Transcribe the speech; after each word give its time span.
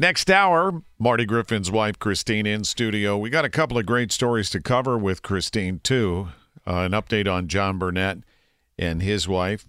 Next 0.00 0.30
hour, 0.30 0.84
Marty 0.96 1.26
Griffin's 1.26 1.72
wife, 1.72 1.98
Christine, 1.98 2.46
in 2.46 2.62
studio. 2.62 3.18
We 3.18 3.30
got 3.30 3.44
a 3.44 3.50
couple 3.50 3.76
of 3.78 3.84
great 3.84 4.12
stories 4.12 4.48
to 4.50 4.60
cover 4.60 4.96
with 4.96 5.22
Christine, 5.22 5.80
too. 5.80 6.28
Uh, 6.64 6.82
an 6.82 6.92
update 6.92 7.28
on 7.28 7.48
John 7.48 7.80
Burnett 7.80 8.18
and 8.78 9.02
his 9.02 9.26
wife, 9.26 9.66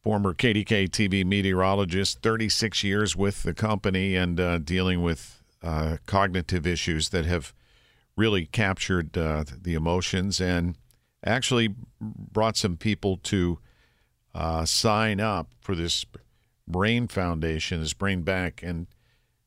former 0.00 0.32
KDKA 0.32 0.90
TV 0.90 1.26
meteorologist, 1.26 2.22
36 2.22 2.84
years 2.84 3.16
with 3.16 3.42
the 3.42 3.52
company 3.52 4.14
and 4.14 4.38
uh, 4.38 4.58
dealing 4.58 5.02
with 5.02 5.42
uh, 5.60 5.96
cognitive 6.06 6.64
issues 6.64 7.08
that 7.08 7.26
have 7.26 7.52
really 8.16 8.46
captured 8.46 9.18
uh, 9.18 9.42
the 9.60 9.74
emotions 9.74 10.40
and 10.40 10.78
actually 11.24 11.74
brought 12.00 12.56
some 12.56 12.76
people 12.76 13.16
to 13.24 13.58
uh, 14.36 14.64
sign 14.64 15.18
up 15.18 15.50
for 15.60 15.74
this 15.74 16.04
Brain 16.68 17.08
Foundation, 17.08 17.80
this 17.80 17.92
Brain 17.92 18.22
Bank, 18.22 18.60
and 18.62 18.86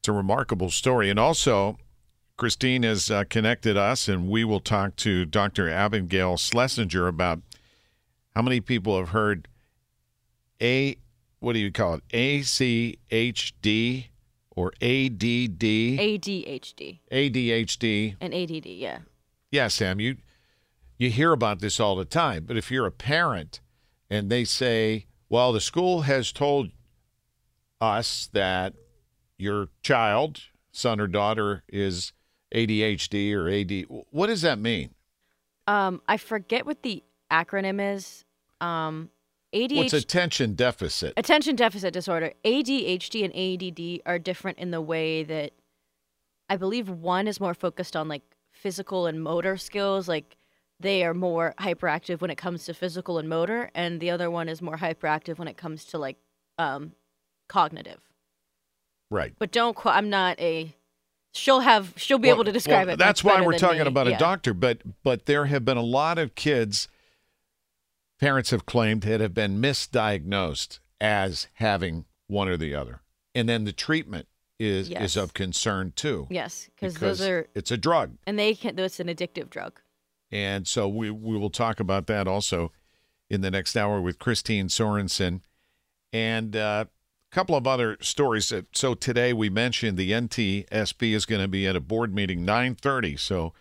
it's 0.02 0.07
a 0.07 0.11
remarkable 0.11 0.71
story. 0.71 1.11
And 1.11 1.19
also, 1.19 1.77
Christine 2.35 2.81
has 2.81 3.11
uh, 3.11 3.23
connected 3.25 3.77
us, 3.77 4.07
and 4.07 4.27
we 4.27 4.44
will 4.44 4.59
talk 4.59 4.95
to 4.95 5.25
Dr. 5.25 5.69
Abigail 5.69 6.38
Schlesinger 6.38 7.05
about 7.05 7.39
how 8.35 8.41
many 8.41 8.61
people 8.61 8.97
have 8.97 9.09
heard 9.09 9.47
a 10.59 10.97
what 11.39 11.53
do 11.53 11.59
you 11.59 11.72
call 11.72 11.95
it 11.95 12.07
ACHD 12.09 14.07
or 14.55 14.73
ADD 14.81 15.59
ADHD 15.59 16.99
ADHD 17.11 18.16
and 18.19 18.33
ADD. 18.33 18.66
Yeah. 18.66 18.99
yeah 19.49 19.67
Sam 19.67 19.99
you 19.99 20.17
you 20.97 21.09
hear 21.09 21.31
about 21.31 21.59
this 21.59 21.79
all 21.79 21.95
the 21.95 22.05
time 22.05 22.45
but 22.45 22.57
if 22.57 22.69
you're 22.69 22.85
a 22.85 22.91
parent 22.91 23.59
and 24.07 24.29
they 24.29 24.45
say 24.45 25.07
well 25.29 25.52
the 25.52 25.59
school 25.59 26.02
has 26.02 26.31
told 26.31 26.69
us 27.79 28.29
that 28.33 28.75
your 29.42 29.67
child 29.81 30.42
son 30.72 31.00
or 31.00 31.08
daughter 31.08 31.64
is 31.67 32.14
ADHD 32.53 33.34
or 33.34 33.50
AD 33.50 34.03
what 34.11 34.28
does 34.28 34.42
that 34.44 34.59
mean 34.59 34.92
Um, 35.67 36.02
I 36.08 36.17
forget 36.17 36.66
what 36.66 36.84
the 36.84 37.03
acronym 37.31 37.96
is. 37.96 38.25
Um, 38.59 39.09
ADHD. 39.53 39.75
what's 39.78 39.94
attention 39.94 40.53
deficit 40.56 41.13
Attention 41.18 41.56
deficit 41.56 41.94
disorder. 41.94 42.34
ADHD 42.46 43.25
and 43.25 43.34
ADD 43.35 44.02
are 44.06 44.18
different 44.19 44.59
in 44.59 44.72
the 44.72 44.81
way 44.81 45.24
that 45.24 45.52
I 46.50 46.58
believe 46.58 46.90
one 46.90 47.28
is 47.28 47.40
more 47.40 47.53
focused 47.53 47.96
on 47.96 48.08
like 48.08 48.23
physical 48.52 49.08
and 49.08 49.23
motor 49.23 49.58
skills, 49.58 50.08
like 50.08 50.38
they 50.79 51.03
are 51.03 51.13
more 51.13 51.53
hyperactive 51.59 52.22
when 52.22 52.31
it 52.31 52.38
comes 52.38 52.66
to 52.66 52.73
physical 52.73 53.18
and 53.18 53.28
motor, 53.29 53.72
and 53.75 54.00
the 54.00 54.09
other 54.09 54.29
one 54.29 54.50
is 54.50 54.62
more 54.62 54.78
hyperactive 54.78 55.38
when 55.38 55.47
it 55.47 55.58
comes 55.58 55.85
to 55.85 55.97
like 55.97 56.18
um, 56.58 56.94
cognitive. 57.47 58.00
Right 59.11 59.33
But 59.38 59.51
don't. 59.51 59.75
Qu- 59.75 59.89
I'm 59.89 60.09
not 60.09 60.39
a. 60.39 60.73
She'll 61.33 61.59
have. 61.59 61.94
She'll 61.97 62.17
be 62.17 62.27
Well- 62.29 62.38
able 62.38 62.44
to 62.45 62.51
describe 62.51 62.88
well, 62.88 62.95
it. 62.95 62.97
That's 62.97 63.23
why 63.23 63.39
we're 63.41 63.57
talking 63.59 63.81
me. 63.83 63.88
about 63.88 64.07
a 64.07 64.17
doctor. 64.17 64.53
But 64.55 64.79
but 65.03 65.27
there 65.27 65.45
have 65.45 65.63
been 65.63 65.77
a 65.77 65.83
lot 65.83 66.17
of 66.17 66.33
kids. 66.33 66.88
Parents 68.19 68.51
have 68.51 68.66
claimed 68.66 69.01
that 69.03 69.19
have 69.19 69.33
been 69.33 69.59
misdiagnosed 69.61 70.79
as 70.99 71.47
having 71.55 72.05
one 72.27 72.47
or 72.47 72.55
the 72.57 72.75
other, 72.75 73.01
and 73.33 73.49
then 73.49 73.63
the 73.66 73.72
treatment 73.73 74.27
is 74.59 74.89
Yes. 74.89 75.01
is 75.01 75.17
of 75.17 75.33
concern 75.33 75.91
too. 75.95 76.28
Yes, 76.29 76.69
because 76.75 76.95
those 76.95 77.19
are, 77.22 77.47
it's 77.55 77.72
a 77.72 77.78
drug, 77.78 78.17
and 78.28 78.38
they 78.38 78.53
can. 78.53 78.78
It's 78.78 78.99
an 78.99 79.07
addictive 79.07 79.49
drug. 79.49 79.79
and 80.31 80.67
so 80.67 80.88
we 80.88 81.09
we 81.09 81.35
will 81.38 81.49
talk 81.49 81.79
about 81.79 82.05
that 82.07 82.28
also 82.28 82.72
in 83.29 83.41
the 83.41 83.49
next 83.49 83.75
hour 83.75 83.99
with 83.99 84.19
Christine 84.19 84.67
Sorensen, 84.67 85.41
and 86.13 86.55
uh, 86.55 86.85
couple 87.31 87.56
of 87.56 87.66
other 87.66 87.97
stories. 88.02 88.52
Uh, 88.52 88.64
So 88.74 88.94
today 88.94 89.34
we 89.34 89.50
mentioned 89.50 89.97
the 89.97 90.12
NTSB 90.12 91.14
is 91.14 91.25
going 91.25 91.42
to 91.42 91.47
be 91.47 91.66
at 91.66 91.75
a 91.75 91.81
board 91.81 92.14
meeting 92.14 92.46
9:30, 92.46 93.18
so 93.18 93.53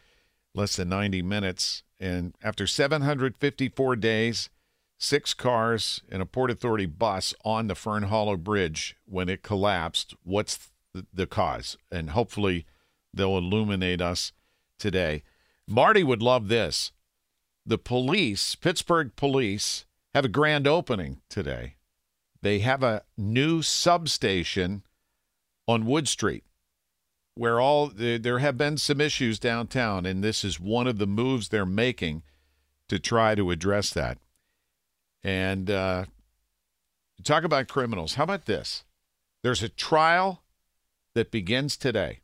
less 0.54 0.76
than 0.76 0.88
90 0.88 1.22
minutes. 1.22 1.82
And 1.98 2.34
after 2.42 2.66
754 2.66 3.96
days, 3.96 4.50
six 4.98 5.34
cars 5.34 6.02
and 6.10 6.20
a 6.20 6.26
Port 6.26 6.50
Authority 6.50 6.86
bus 6.86 7.34
on 7.44 7.68
the 7.68 7.74
Fern 7.74 8.04
Hollow 8.04 8.36
Bridge 8.36 8.96
when 9.06 9.28
it 9.28 9.42
collapsed, 9.42 10.14
what's 10.22 10.70
the, 10.92 11.06
the 11.12 11.26
cause? 11.26 11.76
And 11.90 12.10
hopefully 12.10 12.66
they'll 13.14 13.38
illuminate 13.38 14.00
us 14.00 14.32
today. 14.78 15.22
Marty 15.68 16.02
would 16.02 16.22
love 16.22 16.48
this. 16.48 16.92
The 17.64 17.78
police, 17.78 18.54
Pittsburgh 18.56 19.14
police, 19.14 19.84
have 20.14 20.24
a 20.24 20.28
grand 20.28 20.66
opening 20.66 21.20
today. 21.28 21.76
They 22.42 22.60
have 22.60 22.82
a 22.82 23.02
new 23.16 23.62
substation 23.62 24.82
on 25.66 25.86
Wood 25.86 26.08
Street 26.08 26.44
where 27.34 27.60
all 27.60 27.90
there 27.94 28.38
have 28.40 28.58
been 28.58 28.76
some 28.76 29.00
issues 29.00 29.38
downtown, 29.38 30.04
and 30.04 30.22
this 30.22 30.44
is 30.44 30.60
one 30.60 30.86
of 30.86 30.98
the 30.98 31.06
moves 31.06 31.48
they're 31.48 31.64
making 31.64 32.22
to 32.88 32.98
try 32.98 33.34
to 33.34 33.50
address 33.50 33.90
that. 33.90 34.18
And 35.22 35.70
uh, 35.70 36.06
talk 37.22 37.44
about 37.44 37.68
criminals. 37.68 38.14
How 38.14 38.24
about 38.24 38.46
this? 38.46 38.84
There's 39.42 39.62
a 39.62 39.68
trial 39.68 40.42
that 41.14 41.30
begins 41.30 41.76
today 41.76 42.20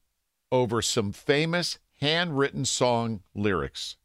over 0.52 0.82
some 0.82 1.12
famous 1.12 1.78
handwritten 2.00 2.64
song 2.64 3.22
lyrics. 3.34 3.96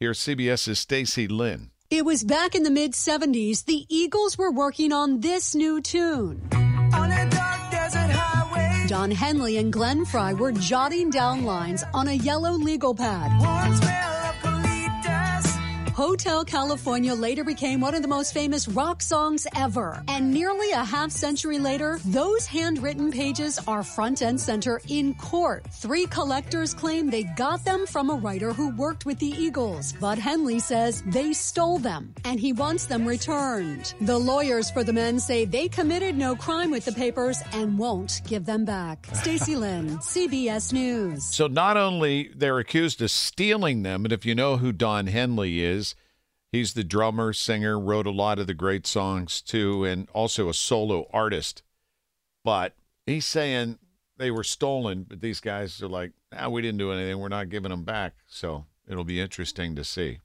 Here's 0.00 0.18
CBS's 0.20 0.78
Stacy 0.78 1.28
Lynn. 1.28 1.70
It 1.90 2.04
was 2.04 2.24
back 2.24 2.54
in 2.54 2.62
the 2.62 2.70
mid 2.70 2.92
70s, 2.92 3.66
the 3.66 3.84
Eagles 3.88 4.38
were 4.38 4.50
working 4.50 4.92
on 4.92 5.20
this 5.20 5.54
new 5.54 5.80
tune. 5.80 6.48
Don 8.88 9.10
Henley 9.10 9.58
and 9.58 9.72
Glenn 9.72 10.04
Frey 10.04 10.34
were 10.34 10.52
jotting 10.52 11.10
down 11.10 11.44
lines 11.44 11.84
on 11.92 12.08
a 12.08 12.12
yellow 12.12 12.52
legal 12.52 12.94
pad. 12.94 13.30
Hotel 15.94 16.44
California 16.44 17.14
later 17.14 17.44
became 17.44 17.80
one 17.80 17.94
of 17.94 18.02
the 18.02 18.08
most 18.08 18.34
famous 18.34 18.66
rock 18.66 19.00
songs 19.00 19.46
ever. 19.54 20.02
And 20.08 20.32
nearly 20.34 20.72
a 20.72 20.82
half 20.82 21.12
century 21.12 21.60
later, 21.60 22.00
those 22.06 22.46
handwritten 22.46 23.12
pages 23.12 23.60
are 23.68 23.84
front 23.84 24.20
and 24.20 24.40
center 24.40 24.80
in 24.88 25.14
court. 25.14 25.64
Three 25.70 26.06
collectors 26.06 26.74
claim 26.74 27.10
they 27.10 27.22
got 27.22 27.64
them 27.64 27.86
from 27.86 28.10
a 28.10 28.16
writer 28.16 28.52
who 28.52 28.70
worked 28.70 29.06
with 29.06 29.20
the 29.20 29.28
Eagles. 29.28 29.92
Bud 29.92 30.18
Henley 30.18 30.58
says 30.58 31.04
they 31.06 31.32
stole 31.32 31.78
them 31.78 32.12
and 32.24 32.40
he 32.40 32.52
wants 32.52 32.86
them 32.86 33.06
returned. 33.06 33.94
The 34.00 34.18
lawyers 34.18 34.72
for 34.72 34.82
the 34.82 34.92
men 34.92 35.20
say 35.20 35.44
they 35.44 35.68
committed 35.68 36.16
no 36.18 36.34
crime 36.34 36.72
with 36.72 36.86
the 36.86 36.92
papers 36.92 37.40
and 37.52 37.78
won't 37.78 38.20
give 38.26 38.46
them 38.46 38.64
back. 38.64 39.06
Stacy 39.12 39.54
Lynn, 39.54 39.98
CBS 39.98 40.72
News. 40.72 41.24
So 41.24 41.46
not 41.46 41.76
only 41.76 42.32
they're 42.34 42.58
accused 42.58 43.00
of 43.00 43.12
stealing 43.12 43.84
them, 43.84 44.02
but 44.02 44.10
if 44.10 44.26
you 44.26 44.34
know 44.34 44.56
who 44.56 44.72
Don 44.72 45.06
Henley 45.06 45.62
is, 45.62 45.83
he's 46.54 46.74
the 46.74 46.84
drummer, 46.84 47.32
singer, 47.32 47.80
wrote 47.80 48.06
a 48.06 48.12
lot 48.12 48.38
of 48.38 48.46
the 48.46 48.54
great 48.54 48.86
songs 48.86 49.40
too, 49.40 49.84
and 49.84 50.08
also 50.12 50.48
a 50.48 50.54
solo 50.54 51.08
artist. 51.12 51.64
But 52.44 52.76
he's 53.06 53.26
saying 53.26 53.78
they 54.18 54.30
were 54.30 54.44
stolen, 54.44 55.04
but 55.08 55.20
these 55.20 55.40
guys 55.40 55.82
are 55.82 55.88
like, 55.88 56.12
ah, 56.32 56.48
we 56.48 56.62
didn't 56.62 56.78
do 56.78 56.92
anything. 56.92 57.18
We're 57.18 57.28
not 57.28 57.48
giving 57.48 57.70
them 57.70 57.82
back. 57.82 58.14
So 58.28 58.66
it'll 58.88 59.02
be 59.02 59.20
interesting 59.20 59.74
to 59.74 59.82
see. 59.82 60.20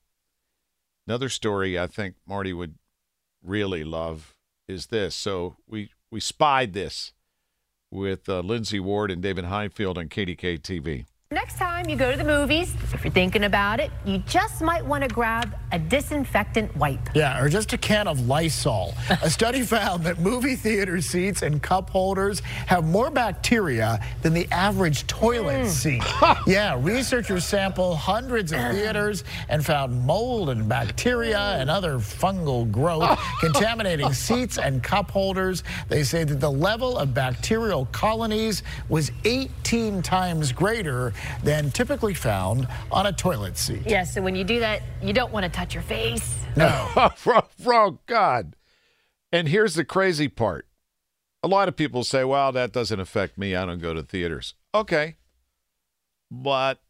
Another 1.07 1.29
story 1.29 1.79
I 1.79 1.87
think 1.87 2.15
Marty 2.27 2.53
would 2.53 2.75
really 3.41 3.83
love 3.83 4.35
is 4.67 4.87
this. 4.87 5.15
So 5.15 5.55
we 5.67 5.89
we 6.11 6.19
spied 6.19 6.73
this 6.73 7.11
with 7.89 8.29
uh, 8.29 8.41
Lindsay 8.41 8.79
Ward 8.79 9.09
and 9.09 9.19
David 9.19 9.45
Highfield 9.45 9.97
on 9.97 10.09
KDKA 10.09 10.59
TV. 10.59 11.05
Next 11.31 11.59
time 11.59 11.87
you 11.87 11.95
go 11.95 12.09
to 12.09 12.17
the 12.17 12.23
movies, 12.23 12.73
if 12.91 13.03
you're 13.03 13.13
thinking 13.13 13.43
about 13.43 13.79
it, 13.79 13.91
you 14.03 14.17
just 14.17 14.63
might 14.63 14.83
want 14.83 15.03
to 15.03 15.07
grab 15.07 15.55
a 15.71 15.77
disinfectant 15.77 16.75
wipe. 16.75 17.07
Yeah, 17.13 17.39
or 17.39 17.49
just 17.49 17.71
a 17.71 17.77
can 17.77 18.07
of 18.07 18.27
Lysol. 18.27 18.95
a 19.21 19.29
study 19.29 19.61
found 19.61 20.03
that 20.05 20.17
movie 20.17 20.55
theater 20.55 20.99
seats 21.01 21.43
and 21.43 21.61
cup 21.61 21.91
holders 21.91 22.39
have 22.65 22.83
more 22.83 23.11
bacteria 23.11 24.03
than 24.23 24.33
the 24.33 24.47
average 24.51 25.05
toilet 25.05 25.65
mm. 25.65 25.67
seat. 25.67 26.01
yeah, 26.47 26.75
researchers 26.81 27.45
sampled 27.45 27.97
hundreds 27.97 28.51
of 28.51 28.59
theaters 28.71 29.23
and 29.49 29.63
found 29.63 30.01
mold 30.01 30.49
and 30.49 30.67
bacteria 30.67 31.57
and 31.59 31.69
other 31.69 31.99
fungal 31.99 32.71
growth 32.71 33.19
contaminating 33.39 34.11
seats 34.13 34.57
and 34.57 34.81
cup 34.81 35.11
holders. 35.11 35.63
They 35.89 36.01
say 36.01 36.23
that 36.23 36.39
the 36.39 36.51
level 36.51 36.97
of 36.97 37.13
bacterial 37.13 37.85
colonies 37.91 38.63
was 38.89 39.11
18 39.25 40.01
times 40.01 40.51
greater 40.51 41.13
than 41.43 41.71
typically 41.71 42.13
found 42.13 42.67
on 42.91 43.05
a 43.05 43.11
toilet 43.11 43.57
seat. 43.57 43.83
Yeah, 43.85 44.03
so 44.03 44.21
when 44.21 44.35
you 44.35 44.43
do 44.43 44.59
that, 44.59 44.81
you 45.01 45.13
don't 45.13 45.31
want 45.31 45.45
to 45.45 45.49
touch 45.49 45.73
your 45.73 45.83
face. 45.83 46.35
No. 46.55 46.87
oh, 46.95 47.41
oh, 47.65 47.99
God. 48.05 48.55
And 49.31 49.47
here's 49.47 49.75
the 49.75 49.85
crazy 49.85 50.27
part. 50.27 50.67
A 51.43 51.47
lot 51.47 51.67
of 51.67 51.75
people 51.75 52.03
say, 52.03 52.23
well, 52.23 52.51
that 52.51 52.73
doesn't 52.73 52.99
affect 52.99 53.37
me. 53.37 53.55
I 53.55 53.65
don't 53.65 53.79
go 53.79 53.93
to 53.93 54.03
theaters. 54.03 54.55
Okay. 54.73 55.15
But 56.29 56.81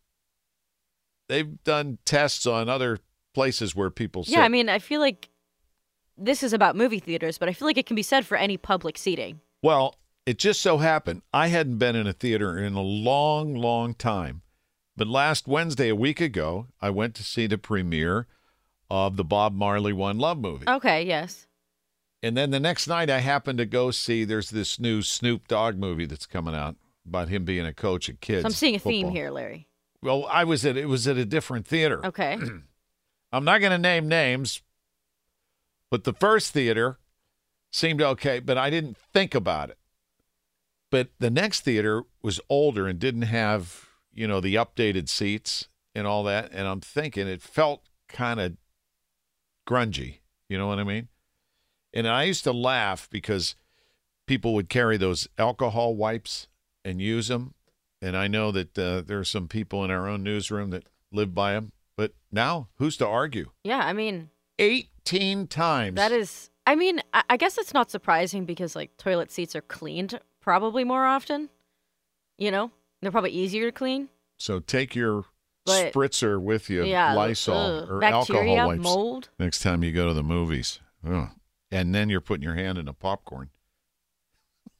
they've 1.28 1.64
done 1.64 2.00
tests 2.06 2.46
on 2.46 2.68
other 2.68 3.00
places 3.34 3.75
where 3.75 3.90
people 3.90 4.24
sit. 4.24 4.34
Yeah, 4.34 4.44
I 4.44 4.50
mean, 4.50 4.70
I 4.70 4.80
feel 4.80 5.00
like 5.00 5.30
this 6.18 6.44
is 6.44 6.54
about 6.54 6.75
movie 6.75 7.00
theaters, 7.00 7.38
but 7.38 7.48
I 7.48 7.54
feel 7.54 7.68
like 7.68 7.78
it 7.78 7.86
can 7.86 7.96
be 7.96 8.04
said 8.04 8.25
for 8.25 8.38
any 8.38 8.58
public 8.58 8.98
seating. 8.98 9.40
Well, 9.62 9.96
it 10.30 10.38
just 10.38 10.62
so 10.62 10.78
happened 10.78 11.24
I 11.34 11.48
hadn't 11.48 11.80
been 11.80 11.96
in 11.96 12.06
a 12.06 12.14
theater 12.14 12.56
in 12.56 12.76
a 12.76 12.84
long, 12.84 13.56
long 13.56 13.96
time. 13.96 14.44
But 14.96 15.08
last 15.08 15.48
Wednesday, 15.48 15.90
a 15.90 15.96
week 15.96 16.22
ago, 16.22 16.68
I 16.80 16.92
went 16.92 17.16
to 17.16 17.24
see 17.24 17.48
the 17.48 17.58
premiere 17.58 18.28
of 18.92 19.18
the 19.18 19.24
Bob 19.24 19.56
Marley 19.56 19.92
One 19.92 20.20
Love 20.20 20.38
movie. 20.38 20.70
Okay, 20.70 21.02
yes. 21.02 21.48
And 22.22 22.38
then 22.38 22.52
the 22.52 22.60
next 22.60 22.88
night, 22.88 23.10
I 23.10 23.22
happened 23.22 23.58
to 23.58 23.66
go 23.66 23.90
see 23.90 24.24
there's 24.24 24.52
this 24.52 24.80
new 24.80 25.02
Snoop 25.02 25.48
Dogg 25.48 25.78
movie 25.78 26.06
that's 26.06 26.28
coming 26.28 26.54
out 26.54 26.75
about 27.08 27.30
him 27.30 27.44
being 27.44 27.66
a 27.66 27.74
coach 27.74 28.08
at 28.08 28.22
kids. 28.22 28.44
So 28.44 28.48
I'm 28.50 28.54
seeing 28.54 28.75
a 28.75 28.80
football. 28.80 28.92
theme 28.92 29.10
here, 29.10 29.32
Larry. 29.32 29.68
Well, 30.04 30.28
I 30.30 30.44
was 30.44 30.64
at 30.64 30.78
it 30.78 30.86
was 30.86 31.08
at 31.08 31.18
a 31.18 31.25
different 31.25 31.66
theater. 31.66 32.06
Okay. 32.06 32.38
I'm 33.32 33.46
not 33.46 33.62
going 33.62 33.72
to 33.72 33.80
name 33.80 34.08
names, 34.08 34.62
but 35.90 36.04
the 36.04 36.14
first 36.14 36.54
theater 36.54 37.00
seemed 37.72 38.00
okay, 38.00 38.40
but 38.40 38.60
I 38.60 38.70
didn't 38.70 38.96
think 39.12 39.34
about 39.34 39.72
it. 39.72 39.80
But 40.91 41.09
the 41.19 41.30
next 41.30 41.62
theater 41.62 42.03
was 42.21 42.39
older 42.50 42.88
and 42.88 42.97
didn't 43.00 43.24
have, 43.24 43.88
you 44.13 44.27
know, 44.27 44.39
the 44.39 44.56
updated 44.56 45.07
seats 45.07 45.68
and 45.94 46.07
all 46.07 46.24
that. 46.24 46.50
And 46.51 46.68
I'm 46.68 46.81
thinking 46.81 47.27
it 47.27 47.41
felt 47.41 47.83
kind 48.07 48.39
of 48.39 48.57
grungy. 49.68 50.19
You 50.47 50.57
know 50.57 50.68
what 50.68 50.80
I 50.80 50.83
mean? 50.83 51.09
And 51.94 52.07
I 52.07 52.24
used 52.24 52.44
to 52.44 52.51
laugh 52.51 53.07
because 53.12 53.56
people 54.27 54.53
would 54.53 54.69
carry 54.69 54.97
those 54.97 55.27
alcohol 55.38 55.95
wipes 55.95 56.47
and 56.83 57.01
use 57.01 57.27
them. 57.27 57.53
And 58.01 58.15
I 58.15 58.27
know 58.27 58.51
that 58.51 58.77
uh, 58.77 59.01
there 59.01 59.19
are 59.19 59.25
some 59.25 59.47
people 59.47 59.83
in 59.83 59.91
our 59.91 60.07
own 60.07 60.24
newsroom 60.24 60.69
that 60.71 60.88
live 61.12 61.36
by 61.36 61.53
them. 61.53 61.71
But 61.97 62.13
now, 62.31 62.69
who's 62.75 62.95
to 62.97 63.07
argue? 63.07 63.51
Yeah, 63.63 63.80
I 63.80 63.94
mean, 63.94 64.30
18 64.57 65.47
times. 65.47 65.95
that 65.95 66.12
is. 66.12 66.50
I 66.65 66.75
mean, 66.75 67.01
I, 67.13 67.24
I 67.31 67.38
guess 67.38 67.57
it's 67.57 67.74
not 67.74 67.91
surprising 67.91 68.45
because 68.45 68.75
like 68.75 68.95
toilet 68.97 69.31
seats 69.31 69.56
are 69.56 69.62
cleaned 69.62 70.19
probably 70.41 70.83
more 70.83 71.06
often. 71.06 71.50
You 72.38 72.51
know, 72.51 72.71
they're 73.01 73.12
probably 73.12 73.31
easier 73.31 73.65
to 73.65 73.71
clean. 73.71 74.09
So 74.38 74.59
take 74.59 74.95
your 74.95 75.25
But- 75.65 75.94
spritzer 75.94 76.41
with 76.41 76.69
you, 76.69 76.83
yeah, 76.86 77.13
Lysol 77.13 77.56
ugh, 77.56 77.89
or 77.89 78.00
bacteria, 78.00 78.41
alcohol 78.41 78.68
wipes 78.68 78.83
mold. 78.83 79.30
next 79.39 79.59
time 79.59 79.83
you 79.83 79.91
go 79.91 80.07
to 80.07 80.13
the 80.13 80.24
movies. 80.24 80.80
Ugh. 81.06 81.30
And 81.71 81.94
then 81.94 82.09
you're 82.09 82.21
putting 82.21 82.44
your 82.44 82.56
hand 82.56 82.77
in 82.77 82.88
a 82.88 82.94
popcorn. 82.94 83.50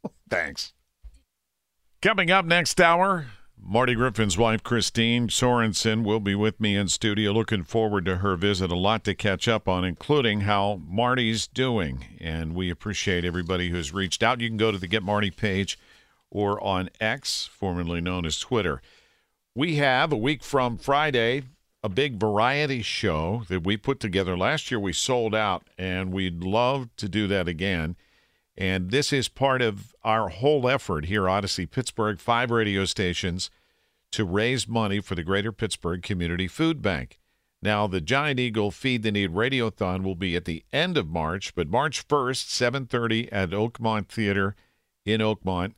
Thanks. 0.30 0.74
Coming 2.02 2.32
up 2.32 2.46
next 2.46 2.80
hour, 2.80 3.28
Marty 3.62 3.94
Griffin's 3.94 4.38
wife, 4.38 4.64
Christine 4.64 5.28
Sorensen, 5.28 6.04
will 6.04 6.20
be 6.20 6.34
with 6.34 6.60
me 6.60 6.76
in 6.76 6.88
studio. 6.88 7.32
Looking 7.32 7.64
forward 7.64 8.06
to 8.06 8.18
her 8.18 8.36
visit. 8.36 8.72
A 8.72 8.76
lot 8.76 9.04
to 9.04 9.14
catch 9.14 9.48
up 9.48 9.68
on, 9.68 9.86
including 9.86 10.42
how 10.42 10.82
Marty's 10.88 11.46
doing. 11.46 12.06
And 12.20 12.56
we 12.56 12.70
appreciate 12.70 13.26
everybody 13.26 13.70
who's 13.70 13.94
reached 13.94 14.24
out. 14.24 14.42
You 14.42 14.50
can 14.50 14.58
go 14.58 14.72
to 14.72 14.78
the 14.78 14.88
Get 14.88 15.04
Marty 15.04 15.30
page 15.30 15.78
or 16.32 16.62
on 16.64 16.90
X, 17.00 17.50
formerly 17.52 18.02
known 18.02 18.26
as 18.26 18.40
Twitter. 18.40 18.82
We 19.54 19.76
have 19.76 20.12
a 20.12 20.18
week 20.18 20.44
from 20.44 20.78
Friday 20.78 21.44
a 21.84 21.90
big 21.90 22.20
variety 22.20 22.82
show 22.82 23.44
that 23.48 23.64
we 23.64 23.78
put 23.78 24.00
together. 24.00 24.38
Last 24.38 24.70
year 24.70 24.80
we 24.80 24.94
sold 24.94 25.34
out, 25.34 25.68
and 25.78 26.12
we'd 26.12 26.44
love 26.44 26.90
to 26.98 27.08
do 27.08 27.28
that 27.28 27.48
again. 27.48 27.96
And 28.60 28.92
this 28.92 29.14
is 29.14 29.30
part 29.30 29.62
of 29.62 29.96
our 30.04 30.28
whole 30.28 30.68
effort 30.68 31.06
here, 31.06 31.24
Audacy 31.24 31.70
Pittsburgh, 31.70 32.20
five 32.20 32.52
radio 32.52 32.84
stations 32.84 33.50
to 34.12 34.26
raise 34.26 34.68
money 34.68 35.00
for 35.00 35.16
the 35.16 35.24
Greater 35.24 35.54
Pittsburgh 35.54 36.02
Community 36.02 36.48
Food 36.48 36.82
Bank. 36.82 37.20
Now, 37.62 37.88
the 37.88 38.02
Giant 38.02 38.40
Eagle 38.40 38.70
Feed 38.70 39.04
the 39.04 39.12
Need 39.12 39.32
Radiothon 39.32 40.04
will 40.04 40.16
be 40.16 40.36
at 40.36 40.44
the 40.44 40.66
end 40.74 40.98
of 40.98 41.08
March, 41.08 41.56
but 41.56 41.70
March 41.70 42.06
1st, 42.08 42.50
7:30 42.50 43.30
at 43.32 43.52
Oakmont 43.52 44.08
Theater 44.10 44.56
in 45.06 45.22
Oakmont. 45.22 45.74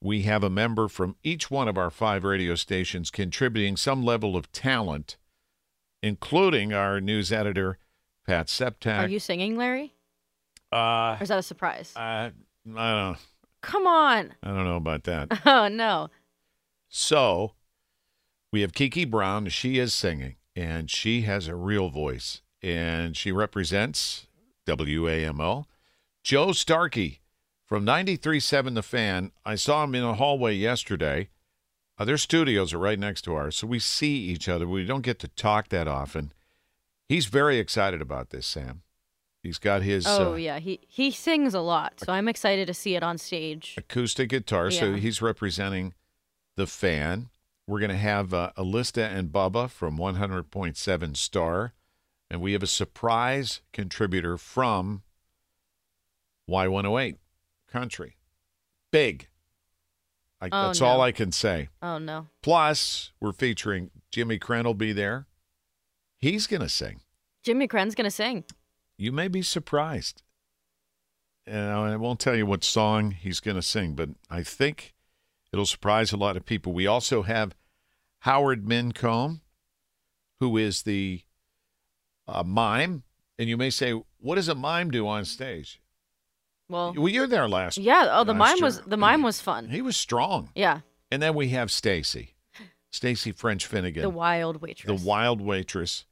We 0.00 0.22
have 0.22 0.42
a 0.42 0.50
member 0.50 0.88
from 0.88 1.16
each 1.22 1.50
one 1.50 1.68
of 1.68 1.78
our 1.78 1.90
five 1.90 2.24
radio 2.24 2.56
stations 2.56 3.10
contributing 3.10 3.76
some 3.76 4.02
level 4.02 4.36
of 4.36 4.50
talent, 4.50 5.16
including 6.02 6.72
our 6.72 7.00
news 7.00 7.32
editor, 7.32 7.78
Pat 8.26 8.46
Septak. 8.46 9.04
Are 9.04 9.08
you 9.08 9.20
singing, 9.20 9.56
Larry? 9.56 9.94
Uh, 10.72 11.16
Or 11.18 11.22
is 11.22 11.28
that 11.28 11.38
a 11.38 11.42
surprise? 11.42 11.92
I, 11.96 12.26
I 12.26 12.30
don't. 12.66 12.74
know. 12.74 13.16
Come 13.62 13.86
on. 13.86 14.34
I 14.42 14.48
don't 14.48 14.64
know 14.64 14.76
about 14.76 15.04
that. 15.04 15.40
Oh 15.46 15.68
no. 15.68 16.08
So 16.88 17.52
we 18.52 18.60
have 18.62 18.72
Kiki 18.72 19.04
Brown. 19.04 19.48
She 19.48 19.78
is 19.78 19.92
singing, 19.92 20.36
and 20.56 20.90
she 20.90 21.22
has 21.22 21.48
a 21.48 21.54
real 21.54 21.88
voice, 21.90 22.40
and 22.62 23.16
she 23.16 23.32
represents 23.32 24.26
WAMO. 24.66 25.64
Joe 26.22 26.52
Starkey 26.52 27.20
from 27.64 27.84
93.7 27.84 28.74
The 28.74 28.82
Fan. 28.82 29.32
I 29.44 29.54
saw 29.54 29.84
him 29.84 29.94
in 29.94 30.04
a 30.04 30.14
hallway 30.14 30.54
yesterday. 30.54 31.28
Uh, 31.98 32.04
their 32.04 32.16
studios 32.18 32.72
are 32.72 32.78
right 32.78 32.98
next 32.98 33.22
to 33.22 33.34
ours, 33.34 33.56
so 33.56 33.66
we 33.66 33.78
see 33.78 34.16
each 34.16 34.48
other. 34.48 34.68
We 34.68 34.84
don't 34.86 35.02
get 35.02 35.18
to 35.20 35.28
talk 35.28 35.68
that 35.70 35.88
often. 35.88 36.32
He's 37.08 37.26
very 37.26 37.58
excited 37.58 38.00
about 38.00 38.30
this, 38.30 38.46
Sam. 38.46 38.82
He's 39.42 39.58
got 39.58 39.82
his 39.82 40.06
Oh 40.06 40.32
uh, 40.32 40.36
yeah, 40.36 40.58
he 40.58 40.80
he 40.88 41.10
sings 41.10 41.54
a 41.54 41.60
lot, 41.60 42.00
so 42.04 42.12
I'm 42.12 42.28
excited 42.28 42.66
to 42.66 42.74
see 42.74 42.96
it 42.96 43.02
on 43.02 43.18
stage. 43.18 43.74
acoustic 43.78 44.30
guitar. 44.30 44.70
So 44.70 44.94
he's 44.94 45.22
representing 45.22 45.94
the 46.56 46.66
fan. 46.66 47.28
We're 47.66 47.80
going 47.80 47.90
to 47.90 47.96
have 47.96 48.32
uh, 48.32 48.50
Alista 48.56 49.06
and 49.06 49.30
Bubba 49.30 49.68
from 49.70 49.98
100.7 49.98 51.16
Star. 51.16 51.74
And 52.30 52.40
we 52.40 52.52
have 52.52 52.62
a 52.62 52.66
surprise 52.66 53.60
contributor 53.72 54.38
from 54.38 55.02
Y108 56.48 57.16
Country. 57.70 58.16
Big. 58.90 59.28
I, 60.40 60.46
Oh, 60.46 60.66
that's 60.66 60.80
all. 60.80 61.00
I 61.00 61.12
can 61.12 61.30
say. 61.32 61.68
Oh 61.82 61.98
no. 61.98 62.28
Plus, 62.42 63.12
we're 63.20 63.32
featuring 63.32 63.90
Jimmy 64.10 64.38
Krenn 64.38 64.64
will 64.64 64.74
be 64.74 64.92
there. 64.92 65.26
He's 66.18 66.46
going 66.46 66.62
to 66.62 66.68
sing. 66.68 67.00
Jimmy 67.42 67.68
Krenn's 67.68 67.94
gonna 67.94 68.10
sing. 68.10 68.44
You 68.98 69.12
may 69.12 69.28
be 69.28 69.42
surprised. 69.42 70.22
And 71.46 71.70
I 71.70 71.96
won't 71.96 72.20
tell 72.20 72.36
you 72.36 72.44
what 72.44 72.62
song 72.62 73.12
he's 73.12 73.40
going 73.40 73.54
to 73.56 73.62
sing, 73.62 73.94
but 73.94 74.10
I 74.28 74.42
think 74.42 74.94
it'll 75.52 75.64
surprise 75.64 76.12
a 76.12 76.16
lot 76.18 76.36
of 76.36 76.44
people. 76.44 76.72
We 76.74 76.86
also 76.86 77.22
have 77.22 77.54
Howard 78.20 78.68
Mincomb, 78.68 79.40
who 80.40 80.58
is 80.58 80.82
the 80.82 81.22
uh, 82.26 82.42
mime. 82.42 83.04
And 83.38 83.48
you 83.48 83.56
may 83.56 83.70
say, 83.70 83.98
what 84.18 84.34
does 84.34 84.48
a 84.48 84.54
mime 84.54 84.90
do 84.90 85.06
on 85.08 85.24
stage? 85.24 85.80
Well, 86.68 86.92
Well, 86.94 87.08
you 87.08 87.22
were 87.22 87.26
there 87.26 87.48
last. 87.48 87.78
yeah. 87.78 88.08
Oh, 88.10 88.24
the 88.24 88.34
mime 88.34 88.56
year. 88.58 88.64
was 88.66 88.80
the 88.82 88.98
mime 88.98 89.22
was 89.22 89.40
fun. 89.40 89.68
He 89.70 89.80
was 89.80 89.96
strong. 89.96 90.50
Yeah, 90.54 90.80
And 91.10 91.22
then 91.22 91.34
we 91.34 91.48
have 91.50 91.70
Stacy, 91.70 92.34
Stacy 92.90 93.32
French 93.32 93.64
Finnegan, 93.64 94.02
the 94.02 94.10
wild 94.10 94.60
waitress. 94.60 95.00
the 95.00 95.06
wild 95.06 95.40
waitress. 95.40 96.04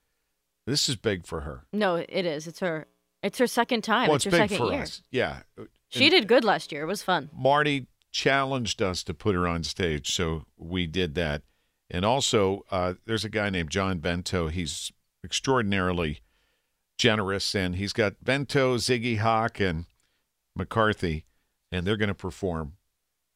This 0.66 0.88
is 0.88 0.96
big 0.96 1.26
for 1.26 1.42
her. 1.42 1.64
No, 1.72 1.96
it 1.96 2.26
is. 2.26 2.46
It's 2.46 2.60
her. 2.60 2.86
It's 3.22 3.38
her 3.38 3.46
second 3.46 3.82
time. 3.82 4.08
well, 4.08 4.16
it's 4.16 4.26
it's 4.26 4.34
her 4.34 4.42
big 4.42 4.50
second 4.50 4.66
for 4.66 4.72
year. 4.72 4.82
us. 4.82 5.02
Yeah. 5.10 5.40
She 5.88 6.10
did 6.10 6.28
good 6.28 6.44
last 6.44 6.72
year. 6.72 6.82
It 6.82 6.86
was 6.86 7.02
fun. 7.02 7.30
Marty 7.32 7.86
challenged 8.10 8.82
us 8.82 9.02
to 9.04 9.14
put 9.14 9.34
her 9.34 9.46
on 9.46 9.62
stage, 9.62 10.12
so 10.12 10.44
we 10.56 10.86
did 10.86 11.14
that. 11.14 11.42
And 11.90 12.04
also, 12.04 12.64
uh, 12.70 12.94
there's 13.06 13.24
a 13.24 13.28
guy 13.28 13.48
named 13.50 13.70
John 13.70 13.98
Bento. 13.98 14.48
He's 14.48 14.92
extraordinarily 15.24 16.20
generous, 16.98 17.54
and 17.54 17.76
he's 17.76 17.92
got 17.92 18.24
Bento, 18.24 18.76
Ziggy 18.76 19.18
Hawk, 19.18 19.60
and 19.60 19.84
McCarthy, 20.56 21.26
and 21.70 21.86
they're 21.86 21.96
going 21.96 22.08
to 22.08 22.14
perform 22.14 22.72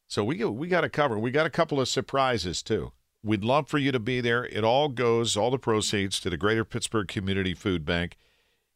So 0.09 0.25
we 0.25 0.43
we 0.45 0.67
got 0.69 0.81
to 0.81 0.89
cover. 0.89 1.19
We 1.19 1.31
got 1.31 1.47
a 1.47 1.51
couple 1.51 1.81
of 1.81 1.89
surprises 1.89 2.63
too. 2.63 2.93
We'd 3.23 3.45
love 3.45 3.69
for 3.69 3.79
you 3.79 3.93
to 3.93 3.99
be 3.99 4.21
there. 4.21 4.47
It 4.47 4.65
all 4.65 4.89
goes, 4.89 5.37
all 5.37 5.51
the 5.51 5.59
proceeds 5.59 6.19
to 6.21 6.31
the 6.31 6.39
Greater 6.39 6.65
Pittsburgh 6.65 7.07
Community 7.07 7.53
Food 7.55 7.85
Bank. 7.85 8.17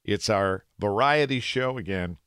It's 0.04 0.28
our 0.28 0.64
variety 0.78 1.40
show 1.40 1.78
again. 1.78 2.18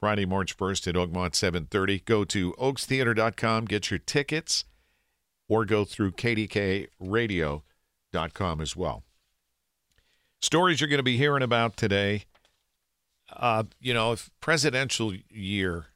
Friday, 0.00 0.24
March 0.24 0.56
1st 0.56 0.88
at 0.88 0.94
Oakmont 0.94 1.34
7:30. 1.34 2.04
Go 2.04 2.24
to 2.24 2.52
oakstheater.com, 2.54 3.66
get 3.66 3.90
your 3.90 3.98
tickets, 3.98 4.64
or 5.48 5.64
go 5.64 5.84
through 5.84 6.12
kdkaradio.com 6.12 8.60
as 8.60 8.76
well. 8.76 9.02
Stories 10.40 10.80
you're 10.80 10.88
going 10.88 10.98
to 10.98 11.02
be 11.02 11.16
hearing 11.16 11.42
about 11.42 11.76
today. 11.76 12.24
Uh, 13.30 13.64
you 13.80 13.92
know, 13.92 14.12
if 14.12 14.30
presidential 14.40 15.12
year 15.28 15.86